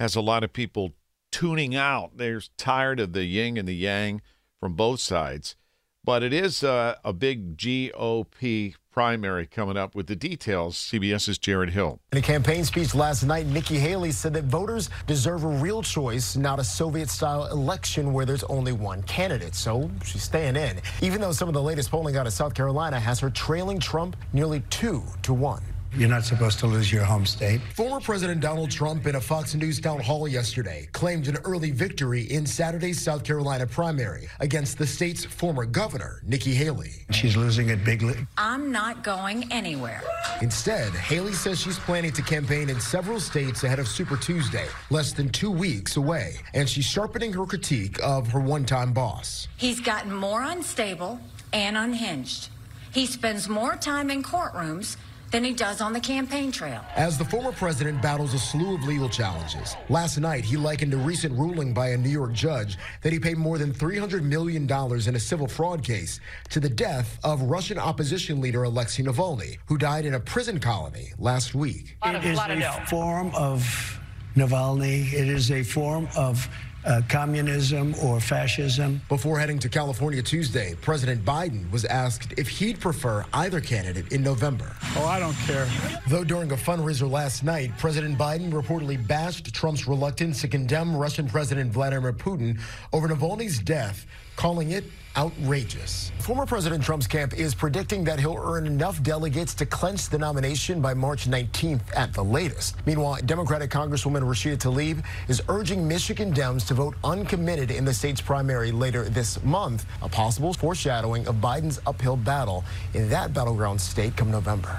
has 0.00 0.16
a 0.16 0.20
lot 0.20 0.42
of 0.42 0.52
people 0.52 0.94
tuning 1.30 1.76
out. 1.76 2.16
They're 2.16 2.42
tired 2.56 2.98
of 2.98 3.12
the 3.12 3.24
yin 3.24 3.56
and 3.56 3.68
the 3.68 3.74
yang 3.74 4.20
from 4.60 4.74
both 4.74 5.00
sides. 5.00 5.56
But 6.04 6.22
it 6.22 6.32
is 6.32 6.64
uh, 6.64 6.94
a 7.04 7.12
big 7.12 7.56
GOP 7.58 8.74
primary 8.90 9.46
coming 9.46 9.76
up 9.76 9.94
with 9.94 10.06
the 10.06 10.16
details. 10.16 10.76
CBS's 10.76 11.38
Jared 11.38 11.70
Hill. 11.70 12.00
In 12.12 12.18
a 12.18 12.22
campaign 12.22 12.64
speech 12.64 12.94
last 12.94 13.22
night, 13.22 13.46
Nikki 13.46 13.78
Haley 13.78 14.10
said 14.10 14.32
that 14.34 14.44
voters 14.44 14.88
deserve 15.06 15.44
a 15.44 15.48
real 15.48 15.82
choice, 15.82 16.36
not 16.36 16.58
a 16.58 16.64
Soviet 16.64 17.10
style 17.10 17.46
election 17.46 18.12
where 18.12 18.24
there's 18.24 18.44
only 18.44 18.72
one 18.72 19.02
candidate. 19.02 19.54
So 19.54 19.90
she's 20.04 20.22
staying 20.22 20.56
in, 20.56 20.80
even 21.02 21.20
though 21.20 21.32
some 21.32 21.48
of 21.48 21.54
the 21.54 21.62
latest 21.62 21.90
polling 21.90 22.16
out 22.16 22.26
of 22.26 22.32
South 22.32 22.54
Carolina 22.54 22.98
has 22.98 23.20
her 23.20 23.30
trailing 23.30 23.78
Trump 23.78 24.16
nearly 24.32 24.60
two 24.70 25.02
to 25.22 25.34
one. 25.34 25.62
You're 25.96 26.08
not 26.08 26.24
supposed 26.24 26.60
to 26.60 26.68
lose 26.68 26.92
your 26.92 27.02
home 27.02 27.26
state. 27.26 27.60
Former 27.74 27.98
President 27.98 28.40
Donald 28.40 28.70
Trump 28.70 29.08
in 29.08 29.16
a 29.16 29.20
Fox 29.20 29.56
News 29.56 29.80
town 29.80 29.98
hall 29.98 30.28
yesterday 30.28 30.88
claimed 30.92 31.26
an 31.26 31.36
early 31.44 31.72
victory 31.72 32.22
in 32.32 32.46
Saturday's 32.46 33.00
South 33.00 33.24
Carolina 33.24 33.66
primary 33.66 34.28
against 34.38 34.78
the 34.78 34.86
state's 34.86 35.24
former 35.24 35.64
governor, 35.64 36.22
Nikki 36.24 36.54
Haley. 36.54 37.06
She's 37.10 37.36
losing 37.36 37.70
it 37.70 37.84
bigly. 37.84 38.14
I'm 38.38 38.70
not 38.70 39.02
going 39.02 39.50
anywhere. 39.52 40.00
Instead, 40.40 40.92
Haley 40.92 41.32
says 41.32 41.60
she's 41.60 41.78
planning 41.80 42.12
to 42.12 42.22
campaign 42.22 42.70
in 42.70 42.80
several 42.80 43.18
states 43.18 43.64
ahead 43.64 43.80
of 43.80 43.88
Super 43.88 44.16
Tuesday, 44.16 44.68
less 44.90 45.12
than 45.12 45.28
two 45.28 45.50
weeks 45.50 45.96
away, 45.96 46.36
and 46.54 46.68
she's 46.68 46.86
sharpening 46.86 47.32
her 47.32 47.44
critique 47.44 47.98
of 48.00 48.28
her 48.28 48.40
one 48.40 48.64
time 48.64 48.92
boss. 48.92 49.48
He's 49.56 49.80
gotten 49.80 50.14
more 50.14 50.42
unstable 50.42 51.18
and 51.52 51.76
unhinged. 51.76 52.48
He 52.92 53.06
spends 53.06 53.48
more 53.48 53.76
time 53.76 54.08
in 54.10 54.22
courtrooms 54.22 54.96
than 55.30 55.44
he 55.44 55.52
does 55.52 55.80
on 55.80 55.92
the 55.92 56.00
campaign 56.00 56.50
trail. 56.52 56.84
As 56.94 57.16
the 57.18 57.24
former 57.24 57.52
president 57.52 58.02
battles 58.02 58.34
a 58.34 58.38
slew 58.38 58.74
of 58.74 58.84
legal 58.84 59.08
challenges, 59.08 59.76
last 59.88 60.18
night 60.18 60.44
he 60.44 60.56
likened 60.56 60.94
a 60.94 60.96
recent 60.96 61.38
ruling 61.38 61.72
by 61.72 61.90
a 61.90 61.96
New 61.96 62.10
York 62.10 62.32
judge 62.32 62.78
that 63.02 63.12
he 63.12 63.18
paid 63.18 63.38
more 63.38 63.58
than 63.58 63.72
$300 63.72 64.22
million 64.22 64.70
in 64.70 65.16
a 65.16 65.20
civil 65.20 65.46
fraud 65.46 65.82
case 65.82 66.20
to 66.48 66.60
the 66.60 66.68
death 66.68 67.18
of 67.24 67.42
Russian 67.42 67.78
opposition 67.78 68.40
leader 68.40 68.64
Alexei 68.64 69.02
Navalny, 69.02 69.58
who 69.66 69.78
died 69.78 70.04
in 70.04 70.14
a 70.14 70.20
prison 70.20 70.58
colony 70.58 71.12
last 71.18 71.54
week. 71.54 71.96
It 72.04 72.24
is 72.24 72.38
a 72.38 72.86
form 72.86 73.32
of 73.34 74.00
Navalny. 74.36 75.12
It 75.12 75.28
is 75.28 75.50
a 75.50 75.62
form 75.62 76.08
of 76.16 76.48
uh, 76.84 77.02
communism 77.08 77.94
or 78.02 78.20
fascism. 78.20 79.00
Before 79.08 79.38
heading 79.38 79.58
to 79.60 79.68
California 79.68 80.22
Tuesday, 80.22 80.74
President 80.80 81.24
Biden 81.24 81.70
was 81.70 81.84
asked 81.84 82.34
if 82.38 82.48
he'd 82.48 82.80
prefer 82.80 83.24
either 83.32 83.60
candidate 83.60 84.12
in 84.12 84.22
November. 84.22 84.76
Oh, 84.96 85.04
I 85.04 85.18
don't 85.18 85.36
care. 85.46 85.68
Though 86.08 86.24
during 86.24 86.52
a 86.52 86.56
fundraiser 86.56 87.10
last 87.10 87.44
night, 87.44 87.72
President 87.78 88.18
Biden 88.18 88.50
reportedly 88.52 89.04
bashed 89.06 89.52
Trump's 89.54 89.86
reluctance 89.86 90.40
to 90.40 90.48
condemn 90.48 90.96
Russian 90.96 91.28
President 91.28 91.72
Vladimir 91.72 92.12
Putin 92.12 92.60
over 92.92 93.08
Navalny's 93.08 93.58
death, 93.58 94.06
calling 94.36 94.72
it 94.72 94.84
outrageous. 95.16 96.12
Former 96.20 96.46
President 96.46 96.82
Trump's 96.82 97.06
camp 97.06 97.34
is 97.38 97.54
predicting 97.54 98.04
that 98.04 98.20
he'll 98.20 98.38
earn 98.42 98.66
enough 98.66 99.02
delegates 99.02 99.54
to 99.54 99.66
clinch 99.66 100.08
the 100.08 100.18
nomination 100.18 100.80
by 100.80 100.94
March 100.94 101.26
19th 101.28 101.80
at 101.96 102.12
the 102.12 102.22
latest. 102.22 102.76
Meanwhile, 102.86 103.18
Democratic 103.26 103.70
Congresswoman 103.70 104.22
Rashida 104.22 104.56
Tlaib 104.56 105.04
is 105.28 105.42
urging 105.48 105.86
Michigan 105.86 106.32
Dems 106.32 106.66
to 106.68 106.74
vote 106.74 106.94
uncommitted 107.04 107.70
in 107.70 107.84
the 107.84 107.94
state's 107.94 108.20
primary 108.20 108.70
later 108.72 109.04
this 109.08 109.42
month, 109.44 109.86
a 110.02 110.08
possible 110.08 110.52
foreshadowing 110.52 111.26
of 111.26 111.36
Biden's 111.36 111.80
uphill 111.86 112.16
battle 112.16 112.64
in 112.94 113.08
that 113.08 113.32
battleground 113.32 113.80
state 113.80 114.16
come 114.16 114.30
November. 114.30 114.76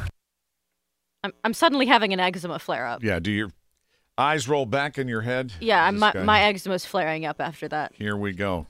I'm, 1.24 1.34
I'm 1.44 1.54
suddenly 1.54 1.86
having 1.86 2.14
an 2.14 2.20
eczema 2.20 2.58
flare 2.60 2.88
up. 2.88 3.04
Yeah, 3.04 3.20
do 3.20 3.32
your 3.32 3.52
eyes 4.18 4.48
roll 4.48 4.66
back 4.66 4.98
in 4.98 5.08
your 5.08 5.22
head? 5.22 5.52
Yeah, 5.60 5.90
my, 5.92 6.12
guy- 6.14 6.24
my 6.24 6.42
eczema's 6.42 6.86
flaring 6.86 7.26
up 7.26 7.40
after 7.40 7.68
that. 7.68 7.92
Here 7.96 8.16
we 8.18 8.34
go. 8.34 8.68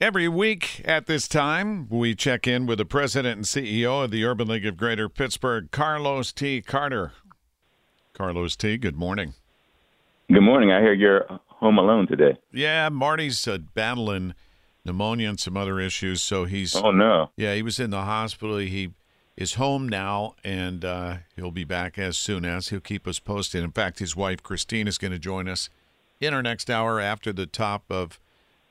Every 0.00 0.28
week 0.28 0.80
at 0.86 1.04
this 1.04 1.28
time, 1.28 1.86
we 1.90 2.14
check 2.14 2.46
in 2.46 2.64
with 2.64 2.78
the 2.78 2.86
president 2.86 3.36
and 3.36 3.44
CEO 3.44 4.02
of 4.02 4.10
the 4.10 4.24
Urban 4.24 4.48
League 4.48 4.64
of 4.64 4.78
Greater 4.78 5.10
Pittsburgh, 5.10 5.70
Carlos 5.70 6.32
T. 6.32 6.62
Carter. 6.62 7.12
Carlos 8.14 8.56
T., 8.56 8.78
good 8.78 8.96
morning. 8.96 9.34
Good 10.32 10.40
morning. 10.40 10.72
I 10.72 10.80
hear 10.80 10.94
you're 10.94 11.26
home 11.48 11.76
alone 11.76 12.06
today. 12.06 12.38
Yeah, 12.50 12.88
Marty's 12.88 13.46
uh, 13.46 13.58
battling 13.74 14.32
pneumonia 14.86 15.28
and 15.28 15.38
some 15.38 15.58
other 15.58 15.78
issues, 15.78 16.22
so 16.22 16.46
he's. 16.46 16.74
Oh 16.74 16.92
no. 16.92 17.28
Yeah, 17.36 17.54
he 17.54 17.60
was 17.60 17.78
in 17.78 17.90
the 17.90 18.04
hospital. 18.04 18.56
He 18.56 18.94
is 19.36 19.54
home 19.54 19.86
now, 19.86 20.34
and 20.42 20.82
uh, 20.82 21.16
he'll 21.36 21.50
be 21.50 21.64
back 21.64 21.98
as 21.98 22.16
soon 22.16 22.46
as 22.46 22.68
he'll 22.68 22.80
keep 22.80 23.06
us 23.06 23.18
posted. 23.18 23.62
In 23.62 23.70
fact, 23.70 23.98
his 23.98 24.16
wife 24.16 24.42
Christine 24.42 24.88
is 24.88 24.96
going 24.96 25.12
to 25.12 25.18
join 25.18 25.46
us 25.46 25.68
in 26.22 26.32
our 26.32 26.42
next 26.42 26.70
hour 26.70 27.00
after 27.00 27.34
the 27.34 27.44
top 27.44 27.84
of 27.90 28.18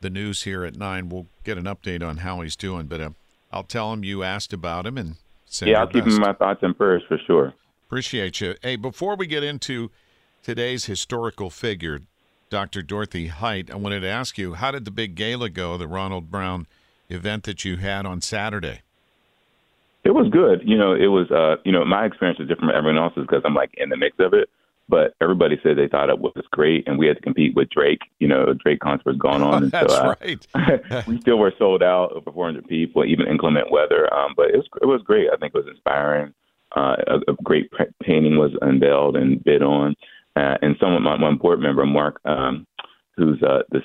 the 0.02 0.10
news 0.10 0.44
here 0.44 0.64
at 0.64 0.76
nine. 0.76 1.10
We'll 1.10 1.28
get 1.44 1.58
an 1.58 1.66
update 1.66 2.08
on 2.08 2.18
how 2.18 2.42
he's 2.42 2.56
doing, 2.56 2.88
but 2.88 3.02
uh, 3.02 3.10
I'll 3.52 3.64
tell 3.64 3.92
him 3.94 4.04
you 4.04 4.24
asked 4.24 4.54
about 4.54 4.86
him 4.86 4.98
and 4.98 5.16
send 5.46 5.72
yeah, 5.72 5.82
I'll 5.82 5.88
keep 5.88 6.06
him 6.06 6.14
in 6.14 6.22
my 6.22 6.34
thoughts 6.34 6.60
and 6.64 6.78
prayers 6.78 7.04
for 7.08 7.18
sure. 7.26 7.54
Appreciate 7.88 8.40
you. 8.40 8.56
Hey, 8.62 8.76
before 8.76 9.16
we 9.16 9.28
get 9.28 9.44
into 9.44 9.92
today's 10.44 10.86
historical 10.86 11.50
figure, 11.50 12.02
Dr. 12.50 12.82
Dorothy 12.82 13.28
Height, 13.28 13.72
I 13.72 13.76
wanted 13.76 14.02
to 14.02 14.08
ask 14.08 14.38
you, 14.38 14.54
how 14.54 14.72
did 14.72 14.86
the 14.86 14.92
big 14.92 15.16
gala 15.16 15.50
go, 15.50 15.78
the 15.78 15.88
Ronald 15.88 16.32
Brown 16.32 16.68
event 17.10 17.44
that 17.44 17.66
you 17.66 17.78
had 17.78 18.06
on 18.06 18.22
Saturday? 18.22 18.82
It 20.04 20.12
was 20.12 20.30
good. 20.32 20.62
You 20.64 20.78
know, 20.78 20.94
it 20.94 21.08
was. 21.08 21.30
Uh, 21.30 21.58
you 21.66 21.72
know, 21.72 21.84
my 21.84 22.06
experience 22.06 22.40
is 22.40 22.48
different 22.48 22.72
from 22.72 22.78
everyone 22.78 23.04
else's 23.04 23.26
because 23.28 23.42
I'm 23.44 23.54
like 23.54 23.72
in 23.78 23.90
the 23.90 23.98
mix 23.98 24.16
of 24.20 24.34
it. 24.34 24.50
But 24.90 25.14
everybody 25.22 25.60
said 25.62 25.78
they 25.78 25.88
thought 25.88 26.10
it 26.10 26.20
was 26.20 26.34
great, 26.52 26.88
and 26.88 26.98
we 26.98 27.08
had 27.08 27.18
to 27.18 27.22
compete 27.22 27.56
with 27.56 27.70
Drake. 27.70 28.02
You 28.20 28.28
know, 28.28 28.54
Drake 28.54 28.80
concert 28.80 29.06
was 29.06 29.18
going 29.18 29.44
on, 29.44 29.64
and 29.64 29.72
That's 29.72 29.94
so 29.94 30.16
right. 30.20 31.08
we 31.08 31.22
still 31.22 31.38
were 31.38 31.54
sold 31.58 31.84
out, 31.84 32.12
over 32.14 32.32
400 32.32 32.68
people, 32.68 33.06
even 33.06 33.28
inclement 33.28 33.72
weather. 33.72 34.12
Um, 34.14 34.34
but 34.36 34.50
it 34.50 34.58
was 34.58 34.68
it 34.82 34.88
was 34.88 35.02
great. 35.04 35.30
I 35.32 35.38
think 35.38 35.54
it 35.54 35.58
was 35.58 35.68
inspiring. 35.70 36.34
Uh, 36.76 36.96
a, 37.08 37.32
a 37.32 37.36
great 37.44 37.72
pa- 37.72 37.86
painting 38.04 38.38
was 38.38 38.52
unveiled 38.62 39.16
and 39.16 39.44
bid 39.44 39.64
on, 39.64 39.96
uh, 40.36 40.56
and 40.62 40.76
someone, 40.80 41.04
my 41.04 41.20
one 41.20 41.38
board 41.38 41.60
member, 41.60 41.86
Mark, 41.86 42.20
um, 42.26 42.68
who's 43.16 43.42
uh, 43.44 43.64
this 43.72 43.84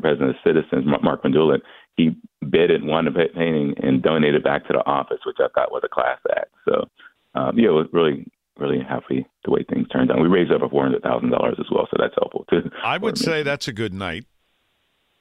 president 0.00 0.30
of 0.30 0.36
Citizens, 0.44 0.86
Mark, 1.02 1.22
Van 1.22 1.60
he 1.96 2.14
bid 2.50 2.70
and 2.70 2.86
won 2.86 3.06
the 3.06 3.10
painting 3.10 3.74
and 3.82 4.02
donated 4.02 4.42
back 4.42 4.66
to 4.66 4.72
the 4.72 4.86
office, 4.86 5.20
which 5.24 5.38
I 5.40 5.48
thought 5.54 5.72
was 5.72 5.82
a 5.84 5.88
class 5.88 6.18
act. 6.36 6.52
So, 6.68 6.88
um, 7.34 7.58
yeah, 7.58 7.68
it 7.68 7.72
was 7.72 7.88
really 7.92 8.26
really 8.58 8.80
happy 8.80 9.26
the 9.44 9.50
way 9.50 9.64
things 9.68 9.88
turned 9.88 10.10
out. 10.10 10.20
We 10.20 10.28
raised 10.28 10.52
over 10.52 10.68
four 10.68 10.82
hundred 10.82 11.02
thousand 11.02 11.30
dollars 11.30 11.56
as 11.58 11.66
well, 11.70 11.86
so 11.90 11.96
that's 11.98 12.14
helpful 12.18 12.44
too. 12.50 12.70
I 12.82 12.98
would 13.02 13.18
say 13.18 13.42
that's 13.42 13.68
a 13.68 13.72
good 13.72 13.92
night. 13.92 14.24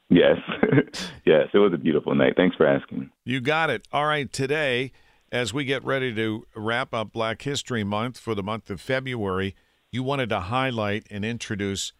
Yes, 0.10 0.38
yes, 1.26 1.48
it 1.54 1.58
was 1.58 1.74
a 1.74 1.78
beautiful 1.78 2.14
night. 2.14 2.34
Thanks 2.38 2.56
for 2.56 2.68
asking. 2.68 3.10
You 3.24 3.42
got 3.42 3.70
it. 3.70 3.88
All 3.92 4.06
right, 4.06 4.32
today, 4.32 4.92
as 5.32 5.54
we 5.54 5.66
get 5.66 5.84
ready 5.84 6.14
to 6.14 6.46
wrap 6.56 6.94
up 6.94 7.12
Black 7.12 7.42
History 7.42 7.84
Month 7.84 8.20
for 8.20 8.36
the 8.36 8.44
month 8.44 8.70
of 8.70 8.80
February, 8.80 9.56
you 9.92 10.04
wanted 10.04 10.30
to 10.30 10.42
highlight 10.42 11.08
and 11.10 11.26
introduce 11.26 11.92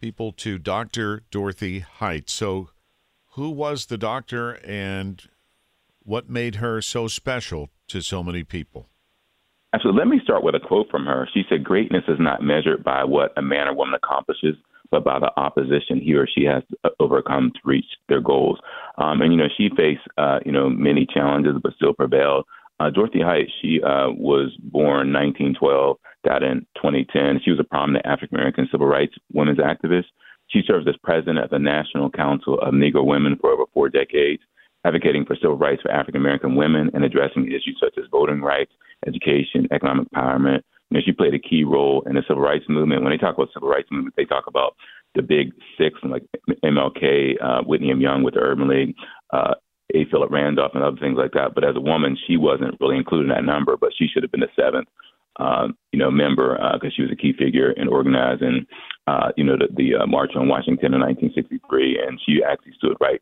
people 0.00 0.32
to 0.32 0.58
Dr. 0.58 1.22
Dorothy 1.30 1.80
Height. 1.80 2.30
So, 2.30 2.70
who 3.34 3.50
was 3.50 3.86
the 3.86 3.98
doctor 3.98 4.52
and 4.64 5.22
what 6.00 6.28
made 6.28 6.56
her 6.56 6.82
so 6.82 7.06
special 7.06 7.70
to 7.88 8.00
so 8.00 8.22
many 8.22 8.44
people? 8.44 8.88
Absolutely. 9.74 9.98
Let 10.00 10.08
me 10.08 10.20
start 10.22 10.42
with 10.42 10.54
a 10.54 10.60
quote 10.60 10.90
from 10.90 11.06
her. 11.06 11.26
She 11.32 11.44
said, 11.48 11.64
Greatness 11.64 12.04
is 12.06 12.18
not 12.20 12.42
measured 12.42 12.84
by 12.84 13.04
what 13.04 13.32
a 13.36 13.42
man 13.42 13.68
or 13.68 13.74
woman 13.74 13.94
accomplishes, 13.94 14.56
but 14.90 15.02
by 15.02 15.18
the 15.18 15.32
opposition 15.38 15.98
he 15.98 16.14
or 16.14 16.26
she 16.26 16.44
has 16.44 16.62
to 16.70 16.90
overcome 17.00 17.52
to 17.54 17.60
reach 17.64 17.86
their 18.08 18.20
goals. 18.20 18.58
Um, 18.98 19.22
and, 19.22 19.32
you 19.32 19.38
know, 19.38 19.48
she 19.56 19.70
faced, 19.74 20.02
uh, 20.18 20.40
you 20.44 20.52
know, 20.52 20.68
many 20.68 21.06
challenges, 21.06 21.54
but 21.62 21.72
still 21.74 21.94
prevailed. 21.94 22.44
Uh, 22.80 22.90
Dorothy 22.90 23.22
Height, 23.22 23.48
she 23.62 23.80
uh, 23.82 24.10
was 24.10 24.52
born 24.60 25.12
1912, 25.12 25.96
died 26.24 26.42
in 26.42 26.66
2010. 26.76 27.40
She 27.42 27.50
was 27.50 27.60
a 27.60 27.64
prominent 27.64 28.04
African 28.04 28.36
American 28.36 28.68
civil 28.70 28.86
rights 28.86 29.14
women's 29.32 29.58
activist. 29.58 30.06
She 30.48 30.62
served 30.66 30.86
as 30.88 30.96
president 31.02 31.38
of 31.38 31.50
the 31.50 31.58
National 31.58 32.10
Council 32.10 32.58
of 32.60 32.74
Negro 32.74 33.06
Women 33.06 33.38
for 33.40 33.50
over 33.50 33.64
four 33.72 33.88
decades, 33.88 34.42
advocating 34.84 35.24
for 35.24 35.36
civil 35.36 35.56
rights 35.56 35.80
for 35.80 35.90
African 35.90 36.20
American 36.20 36.56
women 36.56 36.90
and 36.92 37.04
addressing 37.04 37.46
issues 37.46 37.78
such 37.80 37.94
as 37.96 38.04
voting 38.10 38.42
rights, 38.42 38.72
education, 39.06 39.66
economic 39.70 40.08
empowerment. 40.10 40.62
You 40.90 40.98
know, 40.98 41.00
she 41.04 41.12
played 41.12 41.34
a 41.34 41.38
key 41.38 41.64
role 41.64 42.02
in 42.06 42.14
the 42.14 42.22
civil 42.28 42.42
rights 42.42 42.64
movement. 42.68 43.02
When 43.02 43.12
they 43.12 43.18
talk 43.18 43.34
about 43.34 43.48
civil 43.54 43.68
rights 43.68 43.88
movement, 43.90 44.14
they 44.16 44.24
talk 44.24 44.44
about 44.46 44.76
the 45.14 45.22
big 45.22 45.52
six, 45.78 45.98
like 46.02 46.24
MLK, 46.64 47.42
uh, 47.42 47.62
Whitney 47.62 47.90
M. 47.90 48.00
Young 48.00 48.22
with 48.22 48.34
the 48.34 48.40
Urban 48.40 48.68
League, 48.68 48.94
uh, 49.32 49.54
A. 49.94 50.04
Philip 50.10 50.30
Randolph, 50.30 50.72
and 50.74 50.82
other 50.82 50.96
things 50.98 51.18
like 51.18 51.32
that. 51.32 51.54
But 51.54 51.64
as 51.64 51.76
a 51.76 51.80
woman, 51.80 52.16
she 52.26 52.36
wasn't 52.36 52.76
really 52.80 52.96
included 52.96 53.24
in 53.24 53.34
that 53.34 53.44
number, 53.44 53.76
but 53.76 53.92
she 53.96 54.06
should 54.06 54.22
have 54.22 54.32
been 54.32 54.40
the 54.40 54.48
seventh, 54.56 54.88
um, 55.36 55.76
you 55.92 55.98
know, 55.98 56.10
member 56.10 56.54
because 56.74 56.92
uh, 56.92 56.96
she 56.96 57.02
was 57.02 57.10
a 57.12 57.16
key 57.16 57.32
figure 57.38 57.72
in 57.72 57.88
organizing, 57.88 58.66
uh, 59.06 59.32
you 59.36 59.44
know, 59.44 59.56
the, 59.56 59.68
the 59.76 60.02
uh, 60.02 60.06
March 60.06 60.32
on 60.34 60.48
Washington 60.48 60.94
in 60.94 61.00
1963, 61.00 62.00
and 62.06 62.20
she 62.26 62.42
actually 62.42 62.72
stood 62.76 62.96
right 63.00 63.20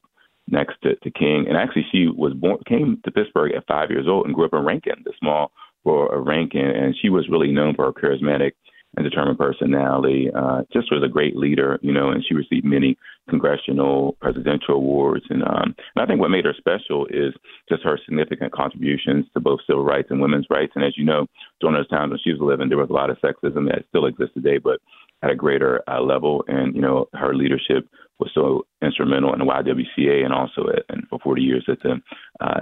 next 0.49 0.77
to, 0.83 0.97
to 0.97 1.11
King. 1.11 1.47
And 1.49 1.57
actually, 1.57 1.87
she 1.91 2.09
was 2.09 2.35
born, 2.35 2.59
came 2.67 3.01
to 3.05 3.11
Pittsburgh 3.11 3.53
at 3.55 3.67
five 3.67 3.91
years 3.91 4.07
old 4.09 4.27
and 4.27 4.35
grew 4.35 4.47
up 4.47 4.55
in 4.55 4.65
Rankin, 4.65 5.03
the 5.05 5.13
small 5.19 5.53
for 5.85 6.15
a 6.15 6.21
Rankin, 6.21 6.61
and 6.61 6.95
she 7.01 7.09
was 7.09 7.29
really 7.29 7.51
known 7.51 7.75
for 7.75 7.87
her 7.87 7.93
charismatic 7.93 8.53
and 8.97 9.05
determined 9.05 9.39
personality. 9.39 10.29
Uh, 10.35 10.63
just 10.73 10.91
was 10.91 11.03
a 11.05 11.09
great 11.09 11.37
leader, 11.37 11.79
you 11.81 11.93
know, 11.93 12.11
and 12.11 12.25
she 12.27 12.35
received 12.35 12.65
many 12.65 12.97
congressional, 13.29 14.17
presidential 14.21 14.75
awards. 14.75 15.25
And, 15.31 15.43
um, 15.45 15.75
and 15.95 16.03
I 16.03 16.07
think 16.07 16.21
what 16.21 16.31
made 16.31 16.45
her 16.45 16.55
special 16.57 17.07
is 17.07 17.33
just 17.69 17.85
her 17.85 17.99
significant 18.05 18.53
contributions 18.53 19.27
to 19.35 19.41
both 19.41 19.61
civil 19.67 19.85
rights 19.85 20.09
and 20.11 20.21
women's 20.21 20.47
rights. 20.51 20.73
And 20.75 20.85
as 20.85 20.97
you 20.97 21.05
know, 21.05 21.27
during 21.61 21.77
those 21.77 21.89
times 21.89 22.11
when 22.11 22.19
she 22.23 22.33
was 22.33 22.41
living, 22.41 22.69
there 22.69 22.79
was 22.79 22.91
a 22.91 22.95
lot 22.95 23.11
of 23.11 23.19
sexism 23.19 23.69
that 23.69 23.85
still 23.89 24.07
exists 24.07 24.35
today, 24.35 24.59
but 24.59 24.81
at 25.23 25.31
a 25.31 25.37
greater 25.37 25.83
uh, 25.89 26.01
level. 26.01 26.45
And, 26.49 26.75
you 26.75 26.81
know, 26.81 27.09
her 27.15 27.35
leadership 27.35 27.87
was 28.19 28.31
so 28.35 28.67
instrumental 28.83 29.33
in 29.33 29.39
the 29.39 29.45
YWCA 29.45 30.25
and 30.25 30.33
also 30.33 30.69
at, 30.69 30.83
and 30.89 31.07
for 31.09 31.19
40 31.21 31.43
years 31.43 31.65
at 31.69 31.79
the 31.83 32.01
uh, 32.41 32.61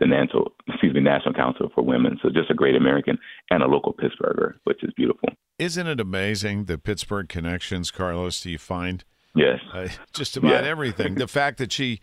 the 0.00 0.06
National, 0.06 0.52
excuse 0.66 0.94
me, 0.94 1.00
National 1.00 1.34
Council 1.34 1.70
for 1.74 1.82
Women. 1.82 2.18
So 2.22 2.30
just 2.30 2.50
a 2.50 2.54
great 2.54 2.74
American 2.74 3.18
and 3.50 3.62
a 3.62 3.66
local 3.66 3.92
Pittsburgher, 3.92 4.54
which 4.64 4.82
is 4.82 4.90
beautiful. 4.96 5.28
Isn't 5.58 5.86
it 5.86 6.00
amazing 6.00 6.64
the 6.64 6.78
Pittsburgh 6.78 7.28
connections, 7.28 7.90
Carlos? 7.90 8.40
Do 8.40 8.50
you 8.50 8.58
find? 8.58 9.04
Yes. 9.34 9.60
Uh, 9.72 9.88
just 10.12 10.36
about 10.36 10.64
everything. 10.64 11.14
The 11.14 11.28
fact 11.28 11.58
that 11.58 11.70
she 11.70 12.00